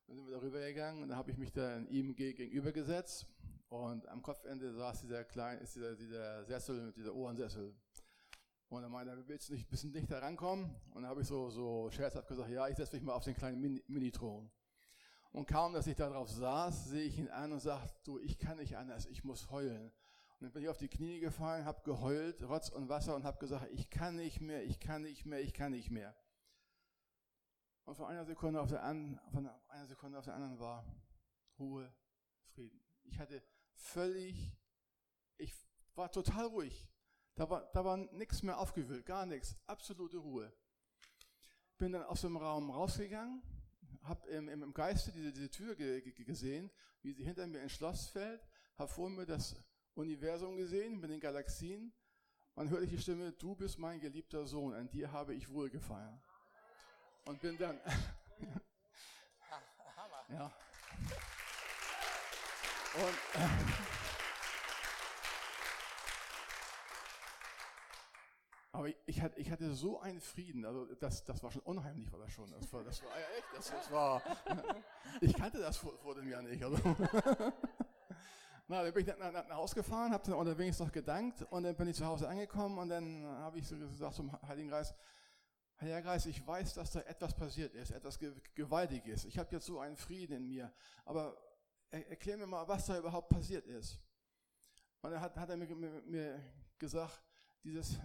[0.08, 3.28] Dann sind wir da rübergegangen und dann habe ich mich dann ihm gegenüber gesetzt
[3.70, 7.76] und am Kopfende saß dieser kleine, ist dieser, dieser Sessel, dieser Ohrensessel.
[8.70, 10.76] Und er meinte, willst du nicht ein bisschen dichter rankommen?
[10.92, 13.36] Und dann habe ich so, so scherzhaft gesagt, ja, ich setze mich mal auf den
[13.36, 14.52] kleinen Mini- Minithron.
[15.32, 18.38] Und kaum, dass ich da drauf saß, sehe ich ihn an und sage, du, ich
[18.38, 19.92] kann nicht anders, ich muss heulen.
[20.40, 23.68] Dann bin ich auf die Knie gefallen, habe geheult, Rotz und Wasser und habe gesagt,
[23.72, 26.16] ich kann nicht mehr, ich kann nicht mehr, ich kann nicht mehr.
[27.84, 30.86] Und von einer Sekunde auf der, an, von einer Sekunde auf der anderen war
[31.58, 31.94] Ruhe,
[32.54, 32.80] Frieden.
[33.04, 34.58] Ich hatte völlig,
[35.38, 35.54] ich
[35.96, 36.88] war total ruhig.
[37.36, 40.54] Da war, da war nichts mehr aufgewühlt, gar nichts, absolute Ruhe.
[41.78, 43.42] Bin dann aus dem Raum rausgegangen,
[44.04, 46.72] habe im, im, im Geiste diese, diese Tür ge, ge, gesehen,
[47.02, 49.56] wie sie hinter mir ins Schloss fällt, habe vor mir das
[49.96, 51.94] Universum gesehen mit den Galaxien
[52.56, 56.22] und hörte die Stimme, du bist mein geliebter Sohn, an dir habe ich wohlgefallen.
[57.26, 57.80] Und bin dann,
[60.30, 60.52] ja.
[62.96, 63.18] Und,
[68.72, 72.12] aber ich, ich, hatte, ich hatte so einen Frieden, also das, das war schon unheimlich,
[72.12, 72.50] war das schon.
[72.52, 74.22] Das war, das war ja echt, das, das war,
[75.22, 76.64] ich kannte das vor, vor dem Jahr nicht.
[76.64, 76.78] Also.
[78.72, 81.76] Na, dann bin ich nach, nach, Hause gefahren, habe dann unterwegs noch gedankt und dann
[81.76, 84.94] bin ich zu Hause angekommen und dann habe ich so gesagt zum Heiligen Geist,
[85.82, 88.20] Heiliger Geist, ich weiß, dass da etwas passiert ist, etwas
[88.54, 89.26] Gewaltiges.
[89.26, 90.72] Ich habe jetzt so einen Frieden in mir,
[91.04, 91.36] aber
[91.90, 94.00] er, erklär mir mal, was da überhaupt passiert ist.
[95.02, 96.40] Und dann hat, hat er mir, mir, mir
[96.78, 97.24] gesagt,
[97.64, 97.98] dieses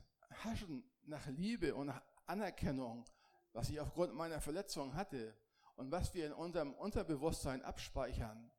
[0.44, 3.04] Haschen nach Liebe und nach Anerkennung,
[3.52, 5.36] was ich aufgrund meiner Verletzung hatte
[5.76, 8.50] und was wir in unserem Unterbewusstsein abspeichern,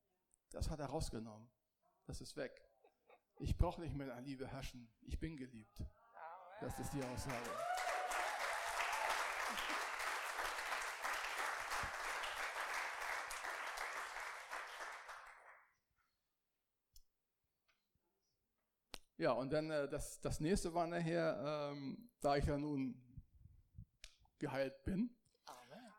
[0.51, 1.49] das hat er rausgenommen.
[2.05, 2.61] Das ist weg.
[3.39, 4.87] Ich brauche nicht mehr nach Liebe haschen.
[5.01, 5.83] Ich bin geliebt.
[6.61, 7.49] Das ist die Aussage.
[19.17, 23.01] Ja, und dann äh, das, das nächste war nachher, ähm, da ich ja nun
[24.37, 25.09] geheilt bin,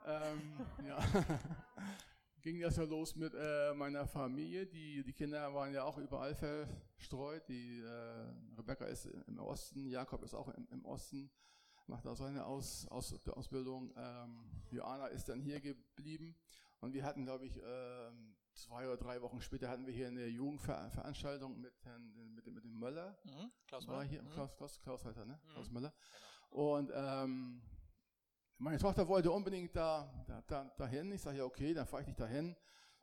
[0.05, 0.99] ähm, ja,
[2.53, 4.67] ging das ja los mit äh, meiner Familie.
[4.67, 7.43] Die, die Kinder waren ja auch überall verstreut.
[7.49, 11.29] Die, äh, Rebecca ist im Osten, Jakob ist auch im, im Osten,
[11.89, 13.93] macht da seine Aus, Aus, Ausbildung.
[13.97, 16.37] Ähm, Joanna ist dann hier geblieben.
[16.81, 20.27] Und wir hatten, glaube ich, ähm, zwei oder drei Wochen später hatten wir hier eine
[20.27, 23.19] Jugendveranstaltung mit, Herrn, mit, mit dem Möller.
[23.25, 23.51] Mhm.
[23.67, 24.09] Klaus War Möller.
[24.09, 24.31] hier, Mhm.
[24.31, 25.41] Klaus, Klaus, Klaus er, ne?
[25.45, 25.51] Mhm.
[25.51, 25.93] Klaus Möller.
[26.51, 26.75] Genau.
[26.77, 27.63] Und ähm,
[28.59, 31.13] meine Tochter wollte unbedingt da, da, da dahin.
[31.13, 32.57] Ich sage ja, okay, dann fahre ich dich dahin.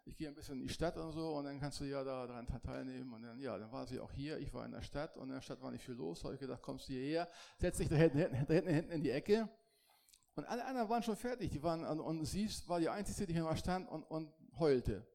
[0.06, 2.28] Ich gehe ein bisschen in die Stadt und so und dann kannst du ja da
[2.28, 3.14] daran teilnehmen.
[3.14, 4.38] Und dann, ja, dann war sie auch hier.
[4.40, 6.24] Ich war in der Stadt und in der Stadt war nicht viel los.
[6.24, 9.12] Habe ich gedacht, kommst du hierher, setz dich da hinten, da hinten, hinten in die
[9.12, 9.48] Ecke.
[10.36, 11.52] Und alle anderen waren schon fertig.
[11.52, 15.06] Die waren, und, und sie war die Einzige, die hier mal stand und, und heulte.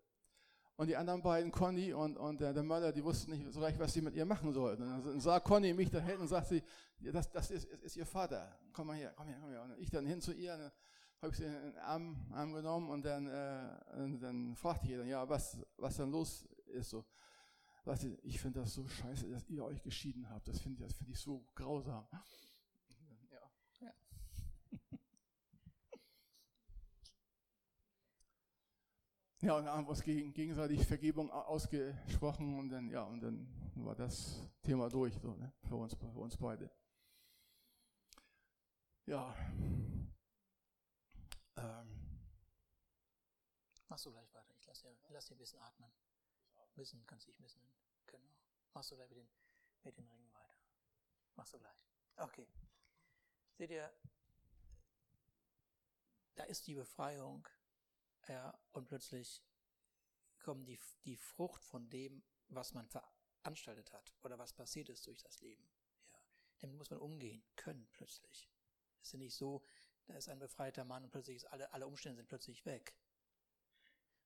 [0.79, 3.81] Und die anderen beiden, Conny und, und der, der Möller, die wussten nicht so recht,
[3.81, 4.85] was sie mit ihr machen sollten.
[4.85, 6.62] Dann sah Conny mich da hinten und sagt sie,
[7.01, 8.57] ja, das, das ist, ist, ist ihr Vater.
[8.72, 9.62] Komm mal her, komm her, komm her.
[9.64, 10.70] Und ich dann hin zu ihr,
[11.20, 15.09] habe sie in den Arm, Arm genommen und dann, äh, und dann fragte ich dann,
[15.09, 16.91] ja, was, was dann los ist.
[16.91, 17.05] So.
[18.22, 20.47] Ich finde das so scheiße, dass ihr euch geschieden habt.
[20.47, 22.07] Das finde ich, das finde ich so grausam.
[29.41, 33.20] Ja, und dann haben wir uns gegen, gegenseitig Vergebung au- ausgesprochen und dann, ja, und
[33.20, 36.68] dann war das Thema durch, so, ne, für uns, für uns beide.
[39.07, 39.34] Ja.
[41.57, 41.95] Ähm,
[43.89, 44.55] Machst du gleich weiter.
[44.59, 45.91] Ich lasse dir, lass dir ein bisschen atmen.
[46.74, 47.62] Bisschen kannst du dich bisschen.
[48.07, 48.28] Genau.
[48.74, 49.28] Machst du gleich mit den,
[49.84, 50.55] mit den Ringen weiter.
[51.36, 51.78] Machst du gleich.
[52.16, 52.47] Okay.
[53.57, 53.91] Seht ihr,
[56.34, 57.49] da ist die Befreiung,
[58.29, 59.43] ja, und plötzlich
[60.39, 65.18] kommt die, die Frucht von dem, was man veranstaltet hat oder was passiert ist durch
[65.18, 65.68] das Leben.
[66.07, 66.18] Ja,
[66.61, 68.51] damit muss man umgehen können plötzlich.
[69.01, 69.62] Es ist ja nicht so,
[70.07, 72.95] da ist ein befreiter Mann und plötzlich ist alle, alle Umstände sind plötzlich weg.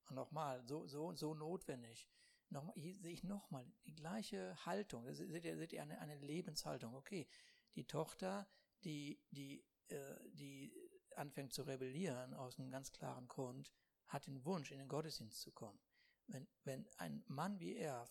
[0.08, 2.08] Und nochmal, so, so, so notwendig.
[2.50, 5.04] Nochmal, hier sehe ich nochmal die gleiche Haltung.
[5.06, 6.94] Das Seht ihr, seht ihr eine, eine Lebenshaltung?
[6.94, 7.26] Okay,
[7.74, 8.48] die Tochter,
[8.84, 10.72] die, die, äh, die
[11.16, 13.72] anfängt zu rebellieren aus einem ganz klaren Grund,
[14.12, 15.80] hat den Wunsch, in den Gottesdienst zu kommen.
[16.26, 18.08] Wenn, wenn ein Mann wie er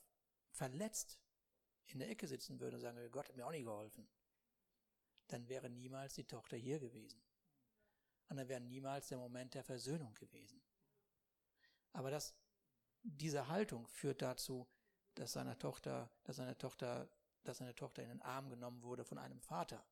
[0.49, 1.19] verletzt
[1.85, 4.09] in der Ecke sitzen würde und sagen, Gott hat mir auch nicht geholfen,
[5.27, 7.21] dann wäre niemals die Tochter hier gewesen.
[8.29, 10.61] Und dann wäre niemals der Moment der Versöhnung gewesen.
[11.93, 12.33] Aber das,
[13.03, 14.67] diese Haltung führt dazu,
[15.15, 17.09] dass seine Tochter, dass seine Tochter,
[17.43, 19.85] dass seine Tochter in den Arm genommen wurde von einem Vater.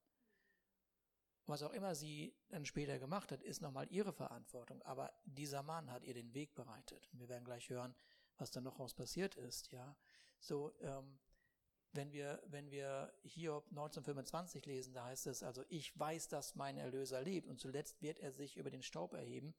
[1.45, 4.81] Was auch immer sie dann später gemacht hat, ist nochmal ihre Verantwortung.
[4.83, 7.09] Aber dieser Mann hat ihr den Weg bereitet.
[7.11, 7.95] Und wir werden gleich hören,
[8.37, 9.71] was dann noch raus passiert ist.
[9.71, 9.95] Ja,
[10.39, 11.19] so ähm,
[11.91, 16.77] wenn wir wenn wir Hiob 1925 lesen, da heißt es also: Ich weiß, dass mein
[16.77, 19.55] Erlöser lebt und zuletzt wird er sich über den Staub erheben.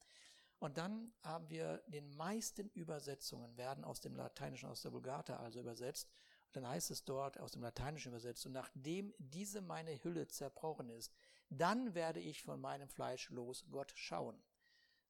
[0.60, 5.58] Und dann haben wir den meisten Übersetzungen werden aus dem Lateinischen, aus der Vulgata also
[5.58, 6.10] übersetzt.
[6.48, 10.90] Und dann heißt es dort aus dem Lateinischen übersetzt, und nachdem diese meine Hülle zerbrochen
[10.90, 11.14] ist,
[11.50, 14.42] dann werde ich von meinem Fleisch los Gott schauen.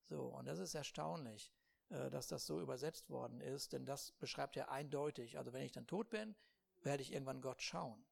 [0.03, 1.53] So, und das ist erstaunlich,
[1.91, 5.72] äh, dass das so übersetzt worden ist, denn das beschreibt ja eindeutig, also wenn ich
[5.72, 6.34] dann tot bin,
[6.82, 8.05] werde ich irgendwann Gott schauen.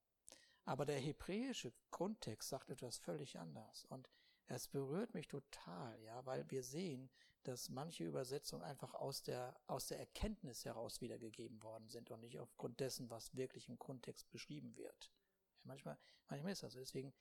[0.64, 3.86] Aber der hebräische Grundtext sagt etwas völlig anders.
[3.86, 4.08] Und
[4.46, 7.10] es berührt mich total, ja, weil wir sehen,
[7.44, 12.38] dass manche Übersetzungen einfach aus der, aus der Erkenntnis heraus wiedergegeben worden sind und nicht
[12.38, 15.10] aufgrund dessen, was wirklich im Grundtext beschrieben wird.
[15.54, 15.98] Ja, manchmal,
[16.28, 16.78] manchmal ist das so.
[16.78, 17.14] Deswegen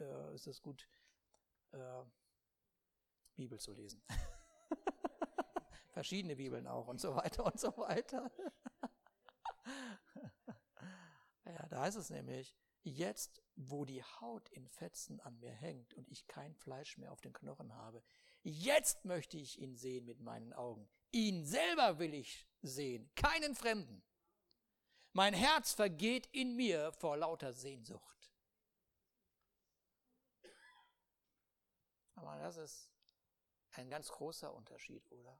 [0.00, 0.88] äh, ist es gut,
[1.72, 2.02] äh,
[3.34, 4.02] Bibel zu lesen.
[5.90, 8.30] Verschiedene Bibeln auch und so weiter und so weiter.
[11.44, 16.08] ja, da heißt es nämlich, jetzt, wo die Haut in Fetzen an mir hängt und
[16.08, 18.02] ich kein Fleisch mehr auf den Knochen habe,
[18.42, 20.88] Jetzt möchte ich ihn sehen mit meinen Augen.
[21.12, 24.02] Ihn selber will ich sehen, keinen Fremden.
[25.12, 28.29] Mein Herz vergeht in mir vor lauter Sehnsucht.
[32.20, 32.90] Aber das ist
[33.72, 35.38] ein ganz großer Unterschied, oder?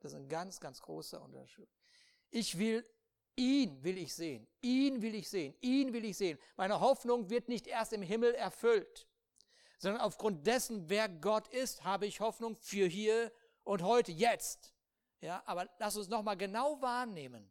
[0.00, 1.68] Das ist ein ganz, ganz großer Unterschied.
[2.30, 2.84] Ich will,
[3.36, 6.38] ihn will ich sehen, ihn will ich sehen, ihn will ich sehen.
[6.56, 9.06] Meine Hoffnung wird nicht erst im Himmel erfüllt
[9.82, 13.32] sondern aufgrund dessen, wer Gott ist, habe ich Hoffnung für hier
[13.64, 14.72] und heute, jetzt.
[15.20, 17.50] Ja, aber lass uns nochmal genau wahrnehmen.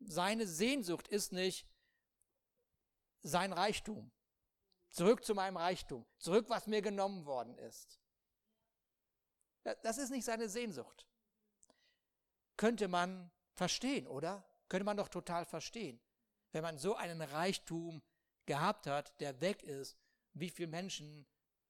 [0.00, 1.68] Seine Sehnsucht ist nicht
[3.22, 4.10] sein Reichtum.
[4.88, 6.04] Zurück zu meinem Reichtum.
[6.18, 7.99] Zurück, was mir genommen worden ist.
[9.82, 11.06] Das ist nicht seine Sehnsucht.
[12.56, 14.44] Könnte man verstehen, oder?
[14.68, 16.00] Könnte man doch total verstehen.
[16.52, 18.02] Wenn man so einen Reichtum
[18.46, 19.96] gehabt hat, der weg ist,
[20.34, 21.26] wie viele Menschen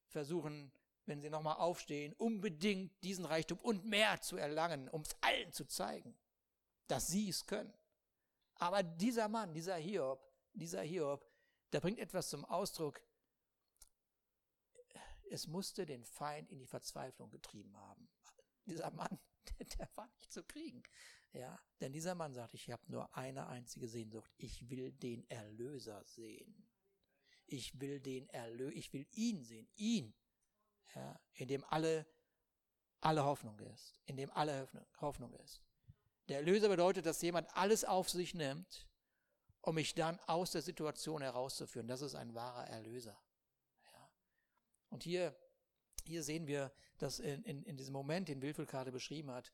[0.09, 0.72] versuchen,
[1.07, 5.64] wenn sie nochmal aufstehen, unbedingt diesen Reichtum und mehr zu erlangen, um es allen zu
[5.64, 6.16] zeigen,
[6.86, 7.72] dass sie es können.
[8.55, 10.22] Aber dieser Mann, dieser Hiob,
[10.53, 11.26] dieser Hiob,
[11.72, 13.01] der bringt etwas zum Ausdruck.
[15.31, 18.09] Es musste den Feind in die Verzweiflung getrieben haben.
[18.66, 19.18] Dieser Mann,
[19.78, 20.83] der, war nicht zu kriegen.
[21.33, 24.33] Ja, denn dieser Mann sagt, ich habe nur eine einzige Sehnsucht.
[24.37, 26.68] Ich will den Erlöser sehen.
[27.47, 30.14] Ich will den Erlöser, ich will ihn sehen, ihn,
[30.95, 32.07] ja, in dem alle,
[33.01, 34.68] alle Hoffnung ist, in dem alle
[35.01, 35.62] Hoffnung ist.
[36.28, 38.89] Der Erlöser bedeutet, dass jemand alles auf sich nimmt,
[39.62, 41.89] um mich dann aus der Situation herauszuführen.
[41.89, 43.20] Das ist ein wahrer Erlöser.
[44.91, 45.34] Und hier,
[46.05, 49.53] hier sehen wir, dass in, in, in diesem Moment, den Wilfried gerade beschrieben hat,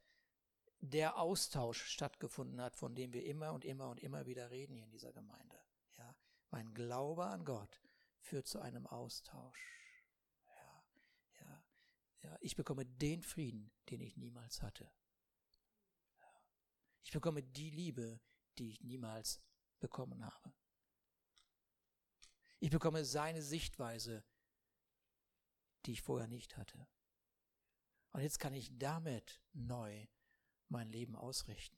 [0.81, 4.85] der Austausch stattgefunden hat, von dem wir immer und immer und immer wieder reden hier
[4.85, 5.59] in dieser Gemeinde.
[5.99, 6.15] Ja,
[6.51, 7.81] mein Glaube an Gott
[8.21, 9.59] führt zu einem Austausch.
[10.47, 10.85] Ja,
[11.41, 11.65] ja,
[12.23, 12.37] ja.
[12.41, 14.91] Ich bekomme den Frieden, den ich niemals hatte.
[16.21, 16.43] Ja.
[17.05, 18.21] Ich bekomme die Liebe,
[18.59, 19.41] die ich niemals
[19.81, 20.53] bekommen habe.
[22.59, 24.25] Ich bekomme seine Sichtweise,
[25.87, 26.87] die ich vorher nicht hatte.
[28.13, 30.07] Und jetzt kann ich damit neu
[30.69, 31.77] mein Leben ausrichten.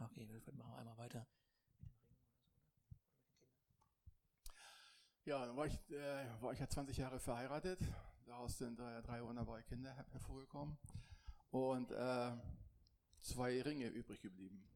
[0.00, 1.26] Okay, wir machen einmal weiter.
[5.24, 7.80] Ja, dann war ich, äh, war ich ja 20 Jahre verheiratet.
[8.24, 10.78] Daraus sind äh, drei wunderbare Kinder hervorgekommen.
[11.50, 12.32] Und äh,
[13.20, 14.66] zwei Ringe übrig geblieben,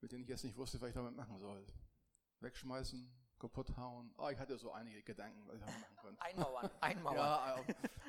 [0.00, 1.66] mit denen ich jetzt nicht wusste, was ich damit machen soll.
[2.40, 4.12] Wegschmeißen, kaputt hauen.
[4.18, 6.22] Oh, ich hatte so einige Gedanken, was ich machen konnte.
[6.22, 7.16] Einmauern, einmauern.
[7.16, 7.56] ja,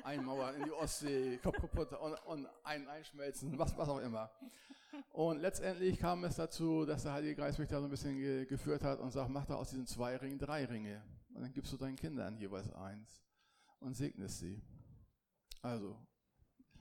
[0.04, 4.30] einmauern in die Ostsee, Kopf kaputt und, und ein, einschmelzen, was, was auch immer.
[5.12, 8.46] Und letztendlich kam es dazu, dass der Heilige Geist mich da so ein bisschen ge
[8.46, 11.02] geführt hat und sagt, mach da aus diesen zwei Ringen drei Ringe.
[11.34, 13.22] Und dann gibst du deinen Kindern jeweils eins
[13.80, 14.62] und segnest sie.
[15.60, 15.98] Also,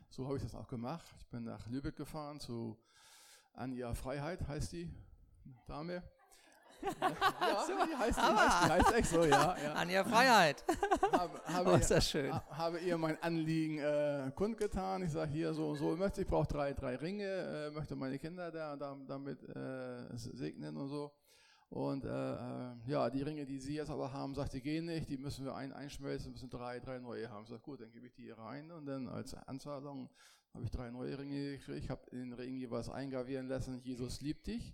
[0.09, 1.05] so habe ich das auch gemacht.
[1.19, 2.77] Ich bin nach Lübeck gefahren zu
[3.53, 4.93] Anja Freiheit, heißt die
[5.67, 6.03] Dame.
[6.81, 9.55] Ja, die heißt, die, heißt, die heißt echt so, ja.
[9.63, 9.73] ja.
[9.73, 10.63] Anja Freiheit.
[11.11, 12.33] Habe, habe, oh, ist das schön.
[12.33, 15.03] habe ihr mein Anliegen äh, kundgetan.
[15.03, 18.19] Ich sage hier so und so, ich, ich brauche drei, drei Ringe, äh, möchte meine
[18.19, 21.11] Kinder da, da damit äh, segnen und so.
[21.69, 25.09] Und äh, äh, ja, die Ringe, die sie jetzt aber haben, sagt, die gehen nicht,
[25.09, 27.43] die müssen wir ein, einschmelzen, müssen drei, drei neue haben.
[27.43, 30.09] Ich sage, gut, dann gebe ich die rein und dann als Anzahlung
[30.53, 31.83] habe ich drei neue Ringe gekriegt.
[31.83, 34.73] Ich habe in den Ring jeweils eingravieren lassen, Jesus liebt dich.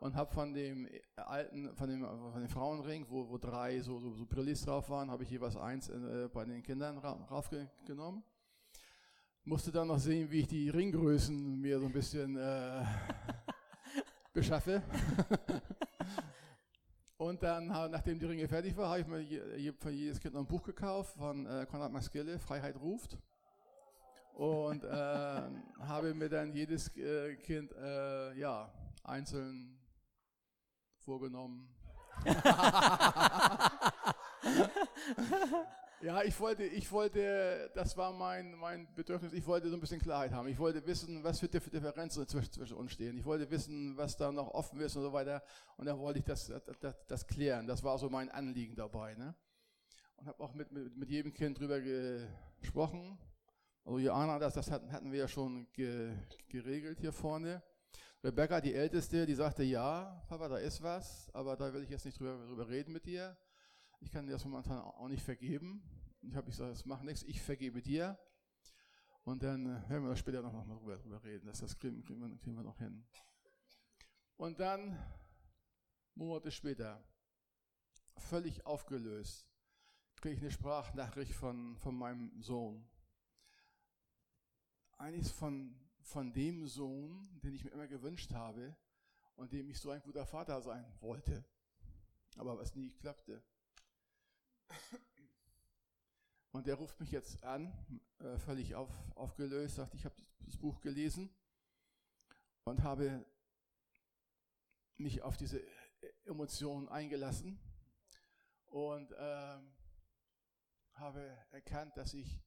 [0.00, 4.12] Und habe von dem alten, von dem, von dem Frauenring, wo, wo drei so, so,
[4.12, 8.22] so Brillis drauf waren, habe ich jeweils eins äh, bei den Kindern raufgenommen.
[9.44, 12.84] Musste dann noch sehen, wie ich die Ringgrößen mir so ein bisschen äh,
[14.32, 14.82] beschaffe.
[17.16, 20.46] Und dann, nachdem die Ringe fertig waren, habe ich mir für jedes Kind noch ein
[20.46, 23.18] Buch gekauft von äh, Konrad Max Gille, Freiheit ruft.
[24.34, 25.42] Und äh,
[25.80, 28.72] habe mir dann jedes äh, Kind äh, ja,
[29.02, 29.77] einzeln
[31.08, 31.66] vorgenommen.
[36.00, 40.00] Ja, ich wollte, ich wollte, das war mein, mein Bedürfnis, ich wollte so ein bisschen
[40.00, 40.46] Klarheit haben.
[40.46, 43.18] Ich wollte wissen, was für Differenzen zwischen, zwischen uns stehen.
[43.18, 45.42] Ich wollte wissen, was da noch offen ist und so weiter.
[45.76, 47.66] Und da wollte ich das, das, das klären.
[47.66, 49.16] Das war so mein Anliegen dabei.
[49.16, 49.34] Ne?
[50.18, 51.80] Und habe auch mit, mit, mit jedem Kind drüber
[52.60, 53.18] gesprochen.
[53.84, 56.12] Also Joanna, das, das hatten wir ja schon ge,
[56.48, 57.60] geregelt hier vorne.
[58.22, 62.04] Rebecca, die Älteste, die sagte, ja, Papa, da ist was, aber da will ich jetzt
[62.04, 63.36] nicht drüber, drüber reden mit dir.
[64.00, 65.82] Ich kann dir das momentan auch nicht vergeben.
[66.22, 68.18] Ich habe gesagt, das macht nichts, ich vergebe dir.
[69.22, 71.46] Und dann werden wir später noch, mal drüber, drüber reden.
[71.46, 73.06] Das, das kriegen, kriegen, wir, kriegen wir noch hin.
[74.36, 74.98] Und dann,
[76.14, 77.04] Monate später,
[78.16, 79.48] völlig aufgelöst,
[80.16, 82.84] kriege ich eine Sprachnachricht von, von meinem Sohn.
[84.96, 85.78] Eigentlich von,
[86.08, 88.74] von dem Sohn, den ich mir immer gewünscht habe
[89.36, 91.44] und dem ich so ein guter Vater sein wollte,
[92.36, 93.42] aber was nie klappte.
[96.50, 97.72] Und der ruft mich jetzt an,
[98.20, 101.30] äh, völlig auf, aufgelöst, sagt, ich habe das Buch gelesen
[102.64, 103.24] und habe
[104.96, 105.62] mich auf diese
[106.24, 107.60] Emotionen eingelassen
[108.64, 109.58] und äh,
[110.94, 112.40] habe erkannt, dass ich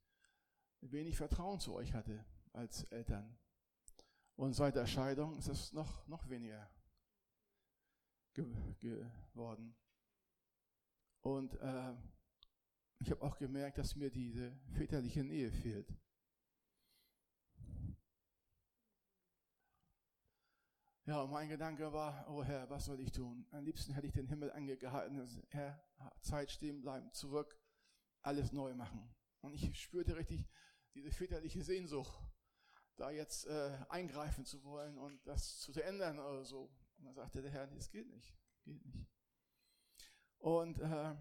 [0.81, 3.37] wenig Vertrauen zu euch hatte als Eltern.
[4.35, 6.69] Und seit der Scheidung ist es noch, noch weniger
[8.33, 8.45] ge
[8.79, 9.75] geworden.
[11.21, 11.93] Und äh,
[12.99, 15.93] ich habe auch gemerkt, dass mir diese väterliche Nähe fehlt.
[21.05, 23.45] Ja, und mein Gedanke war, oh Herr, was soll ich tun?
[23.51, 25.83] Am liebsten hätte ich den Himmel angehalten, Herr,
[26.21, 27.59] Zeit stehen bleiben, zurück,
[28.21, 29.13] alles neu machen.
[29.41, 30.47] Und ich spürte richtig
[30.93, 32.17] diese väterliche Sehnsucht,
[33.01, 36.69] da jetzt äh, eingreifen zu wollen und das zu ändern oder so.
[36.97, 39.07] Und dann sagte der Herr, nee, es geht nicht, geht nicht.
[40.37, 41.15] Und äh,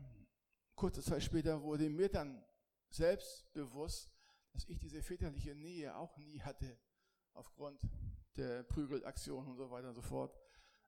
[0.74, 2.44] kurze Zeit später wurde mir dann
[2.90, 4.12] selbst bewusst,
[4.52, 6.78] dass ich diese väterliche Nähe auch nie hatte,
[7.32, 7.80] aufgrund
[8.36, 10.38] der Prügelaktion und so weiter und so fort.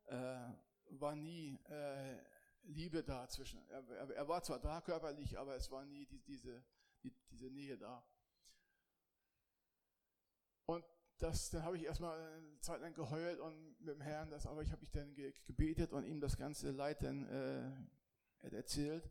[0.04, 0.50] Äh,
[0.90, 2.18] war nie äh,
[2.64, 3.66] Liebe da zwischen.
[3.70, 6.62] Er, er, er, war zwar da körperlich, aber es war nie die, diese,
[7.02, 8.04] die, diese Nähe da.
[10.66, 10.84] Und
[11.18, 14.62] das, dann habe ich erstmal eine Zeit lang geheult und mit dem Herrn, das, aber
[14.62, 19.08] ich habe mich dann gebetet und ihm das ganze Leid dann äh, erzählt.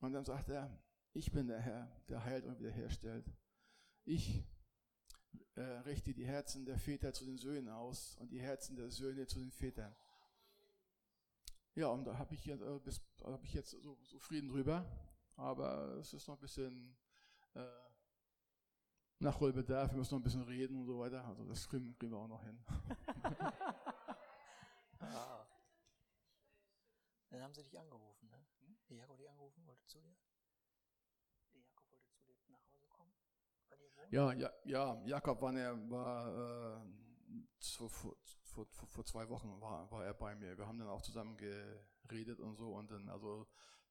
[0.00, 0.70] Und dann sagt er,
[1.12, 3.26] ich bin der Herr, der heilt und wiederherstellt.
[4.04, 4.44] Ich
[5.54, 9.26] äh, richte die Herzen der Väter zu den Söhnen aus und die Herzen der Söhne
[9.26, 9.94] zu den Vätern.
[11.74, 12.80] Ja, und da habe ich, jetzt, äh,
[13.24, 14.84] hab ich jetzt so, so, Frieden drüber,
[15.36, 16.96] aber es ist noch ein bisschen
[17.54, 17.85] äh,
[19.18, 21.24] Nachholbedarf, wir müssen noch ein bisschen reden und so weiter.
[21.24, 22.58] Also das kriegen, kriegen wir auch noch hin.
[25.00, 25.46] ah.
[27.30, 28.44] Dann haben sie dich angerufen, ne?
[28.88, 30.16] Der Jakob dich angerufen, wollte zu dir?
[31.52, 33.12] Der Jakob wollte zu dir nach Hause kommen?
[33.68, 34.12] Bei dir wohnen?
[34.12, 36.80] Ja, ja, ja, Jakob war, ne, war äh,
[37.58, 40.56] zu, vor, vor, vor, zwei Wochen war, war er bei mir.
[40.56, 43.46] Wir haben dann auch zusammen geredet und so und dann, also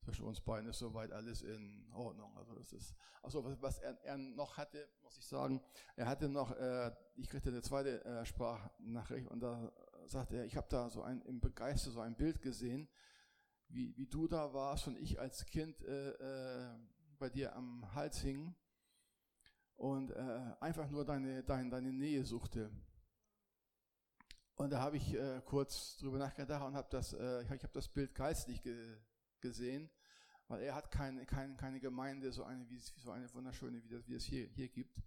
[0.06, 2.38] zwischen uns beiden ist soweit alles in Ordnung.
[2.38, 5.62] Also das ist, also was, was er, er, noch hatte, muss ich sagen,
[5.96, 9.72] er hatte noch, äh, ich kriegte eine zweite äh, Sprachnachricht und da
[10.06, 12.88] sagte er, ich habe da so ein im Begeister so ein Bild gesehen,
[13.68, 16.78] wie, wie du da warst und ich als Kind äh, äh,
[17.18, 18.56] bei dir am Hals hing
[19.76, 22.72] und äh, einfach nur deine, deine, deine Nähe suchte.
[24.54, 27.90] Und da habe ich äh, kurz drüber nachgedacht und habe das, äh, ich habe das
[27.90, 28.98] Bild geistlich ge
[29.48, 29.90] gesehen,
[30.48, 34.08] weil er hat keine, keine, keine Gemeinde, so eine, wie, so eine wunderschöne, wie, das,
[34.08, 35.02] wie es hier, hier gibt.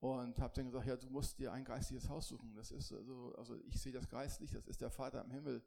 [0.00, 2.54] Und habe dann gesagt, ja, du musst dir ein geistliches Haus suchen.
[2.54, 5.62] Das ist also, also ich sehe das geistlich, das ist der Vater im Himmel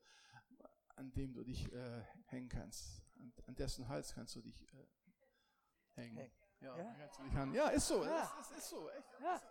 [0.96, 3.02] an dem du dich äh, hängen kannst.
[3.20, 4.88] An, an, dessen Hals kannst du dich äh,
[5.94, 6.32] hängen.
[6.60, 6.94] Ja, ja?
[6.94, 8.06] Dich ja, ist so.
[8.06, 8.32] Ja.
[8.40, 8.90] Es, es ist so.
[8.92, 9.08] Echt.
[9.20, 9.42] Ja.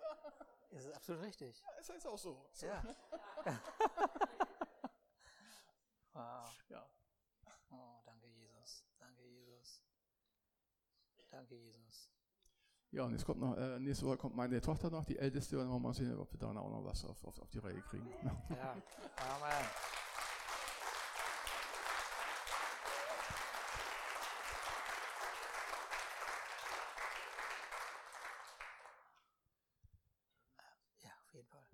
[0.70, 1.61] Es ist absolut richtig.
[1.61, 2.48] Ja, es ist auch so.
[2.52, 2.66] so.
[2.66, 2.82] Ja.
[6.12, 6.50] Wow.
[6.68, 6.90] Ja.
[7.70, 8.84] Oh, danke Jesus.
[8.98, 9.80] Danke Jesus.
[11.31, 12.11] Danke Jesus.
[12.93, 15.62] Ja, und jetzt kommt noch, äh, nächste Woche kommt meine Tochter noch, die älteste, und
[15.62, 17.59] dann wollen wir mal sehen, ob wir da auch noch was auf, auf, auf die
[17.59, 18.09] Reihe kriegen.
[18.24, 18.76] Ja,
[19.16, 19.66] Amen.
[31.03, 31.66] Ja, auf jeden Fall.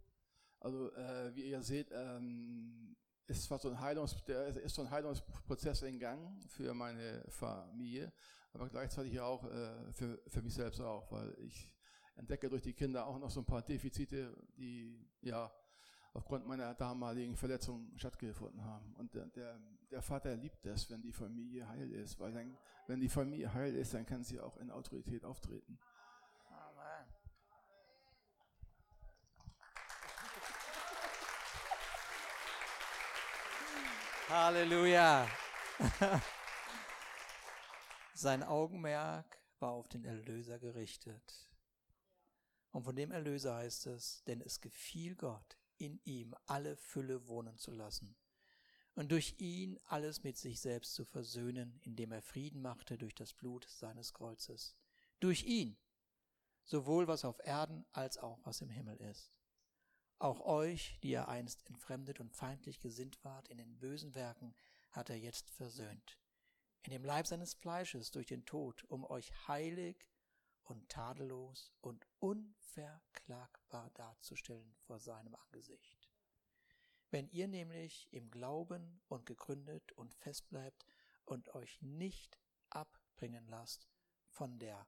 [0.61, 2.96] Also, äh, wie ihr seht, ähm,
[3.27, 8.13] ist zwar so ein Heilungs, der ist so ein Heilungsprozess in Gang für meine Familie,
[8.53, 11.73] aber gleichzeitig auch äh, für, für mich selbst auch, weil ich
[12.17, 15.53] entdecke durch die Kinder auch noch so ein paar Defizite, die ja
[16.15, 18.95] aufgrund meiner damaligen Verletzung stattgefunden haben.
[18.95, 19.61] Und der, der,
[19.91, 22.57] der Vater liebt es, wenn die Familie heil ist, weil dann,
[22.87, 25.79] wenn die Familie heil ist, dann kann sie auch in Autorität auftreten.
[26.49, 27.07] Amen.
[34.29, 35.29] Halleluja.
[38.15, 41.49] Sein Augenmerk war auf den Erlöser gerichtet.
[42.73, 47.57] Und von dem Erlöser heißt es, denn es gefiel Gott, in ihm alle Fülle wohnen
[47.57, 48.17] zu lassen
[48.97, 53.33] und durch ihn alles mit sich selbst zu versöhnen, indem er Frieden machte durch das
[53.33, 54.75] Blut seines Kreuzes.
[55.21, 55.79] Durch ihn,
[56.65, 59.36] sowohl was auf Erden als auch was im Himmel ist.
[60.19, 64.55] Auch euch, die ihr einst entfremdet und feindlich gesinnt wart in den bösen Werken,
[64.93, 66.19] hat er jetzt versöhnt.
[66.83, 70.09] In dem Leib seines Fleisches durch den Tod, um euch heilig
[70.63, 76.11] und tadellos und unverklagbar darzustellen vor seinem Angesicht.
[77.11, 80.87] Wenn ihr nämlich im Glauben und gegründet und fest bleibt
[81.25, 82.39] und euch nicht
[82.71, 83.87] abbringen lasst
[84.31, 84.87] von der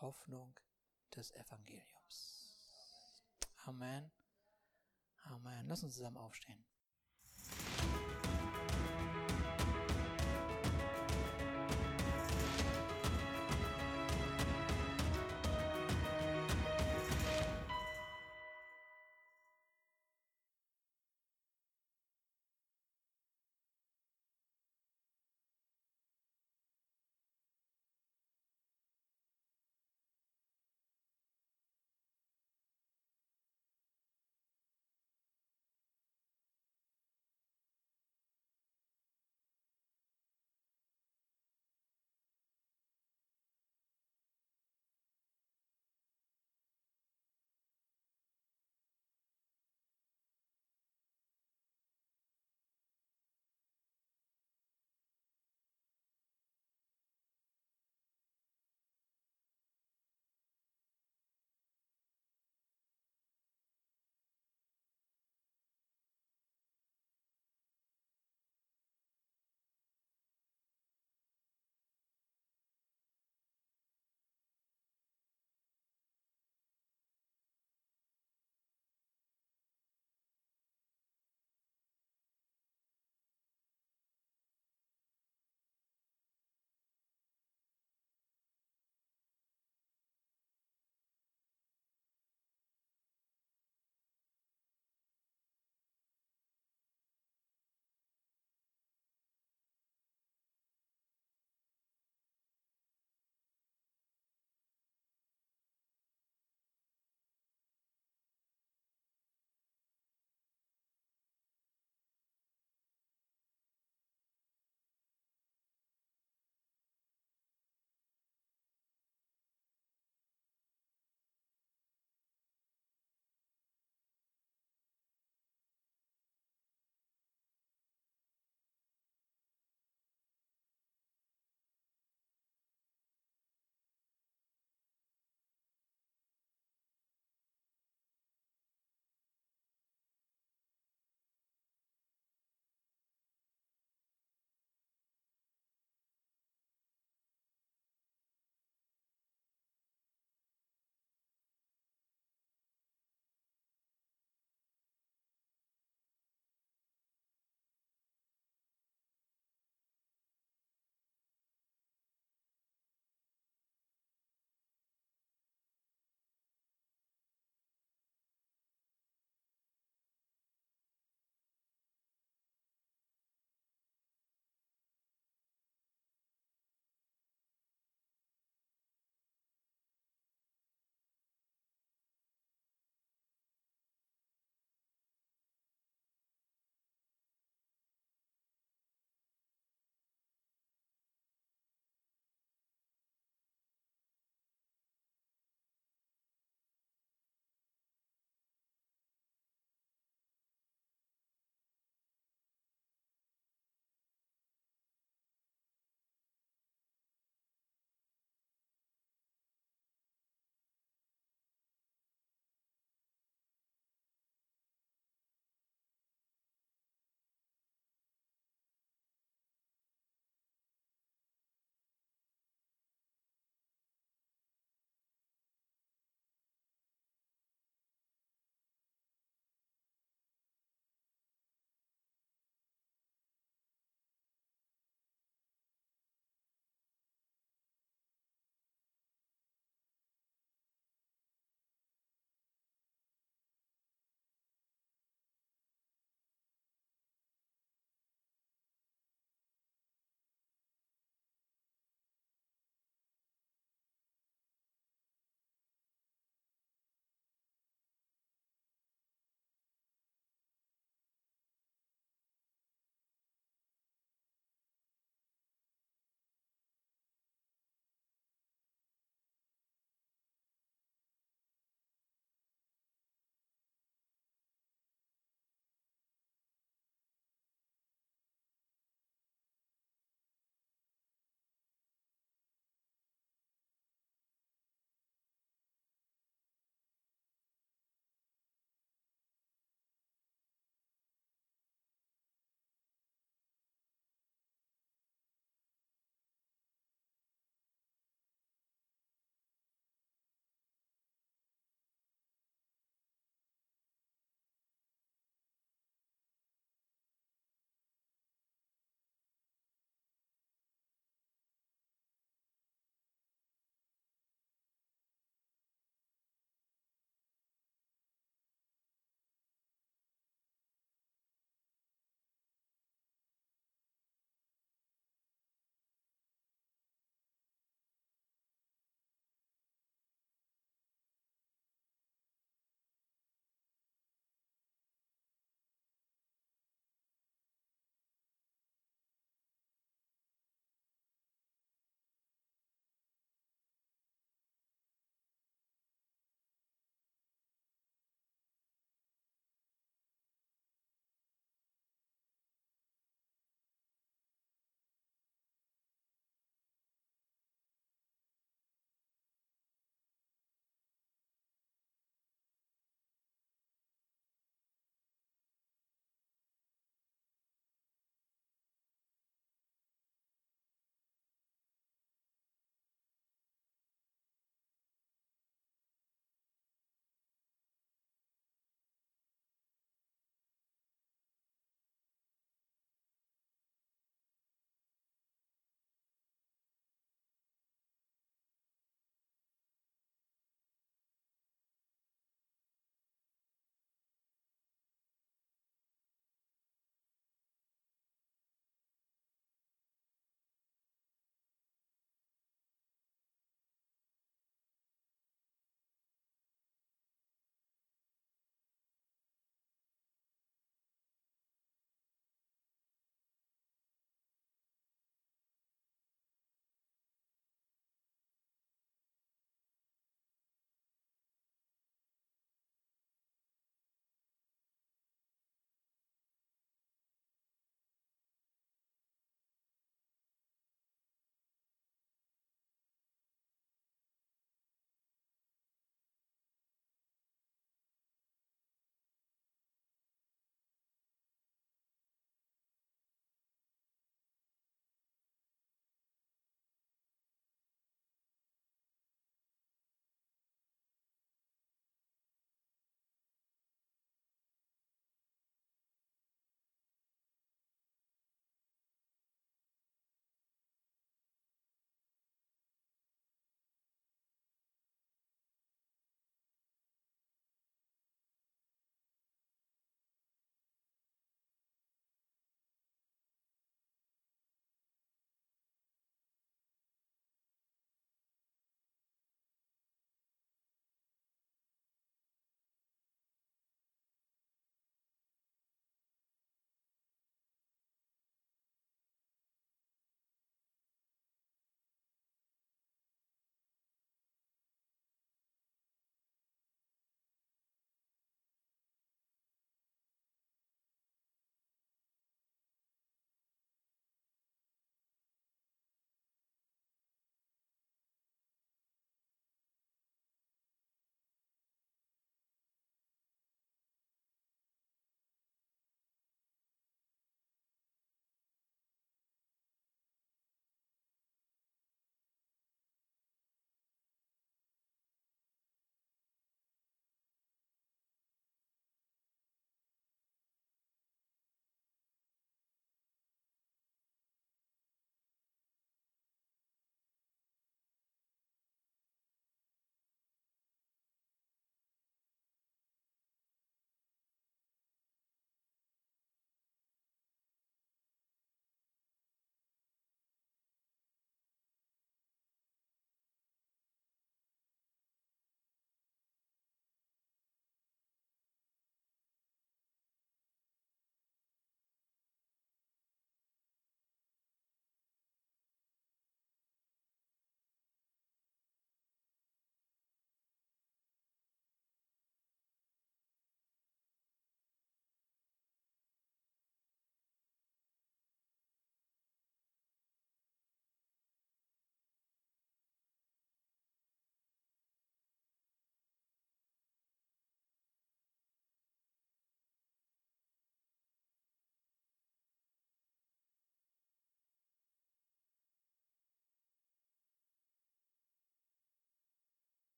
[0.00, 0.58] Hoffnung
[1.14, 2.56] des Evangeliums.
[3.64, 4.10] Amen.
[5.24, 5.66] Amen.
[5.68, 6.64] Lass uns zusammen aufstehen.